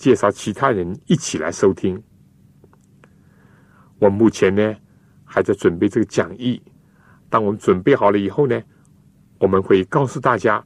[0.00, 2.02] 介绍其他人一起来收听。
[3.98, 4.74] 我目前呢
[5.24, 6.60] 还在准备这个讲义，
[7.28, 8.60] 当我们准备好了以后呢。
[9.38, 10.62] 我们会告诉大家，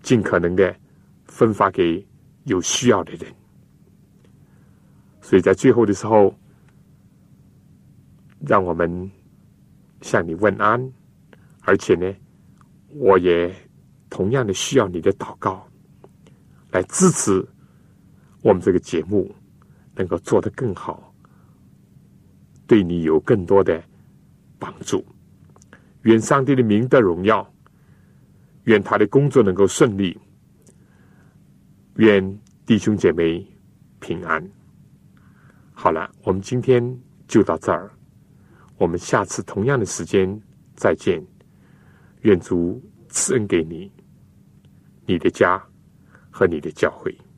[0.00, 0.72] 尽可能的
[1.24, 2.06] 分发给
[2.44, 3.34] 有需要的人。
[5.20, 6.32] 所以在最后的时候，
[8.46, 9.10] 让我们
[10.02, 10.92] 向你问安，
[11.62, 12.14] 而且呢，
[12.90, 13.52] 我也
[14.08, 15.67] 同样的需要你的祷告，
[16.70, 17.46] 来支持
[18.42, 19.34] 我们这个节目
[19.94, 21.12] 能够做得更好，
[22.66, 23.82] 对你有更多的
[24.58, 25.04] 帮助。
[26.02, 27.52] 愿上帝的名得荣耀，
[28.64, 30.18] 愿他的工作能够顺利，
[31.96, 33.44] 愿弟兄姐妹
[33.98, 34.42] 平安。
[35.72, 37.90] 好了，我们今天就到这儿，
[38.76, 40.40] 我们下次同样的时间
[40.76, 41.24] 再见。
[42.22, 43.90] 愿主赐恩给你、
[45.06, 45.62] 你的家
[46.38, 47.18] 和你的教会。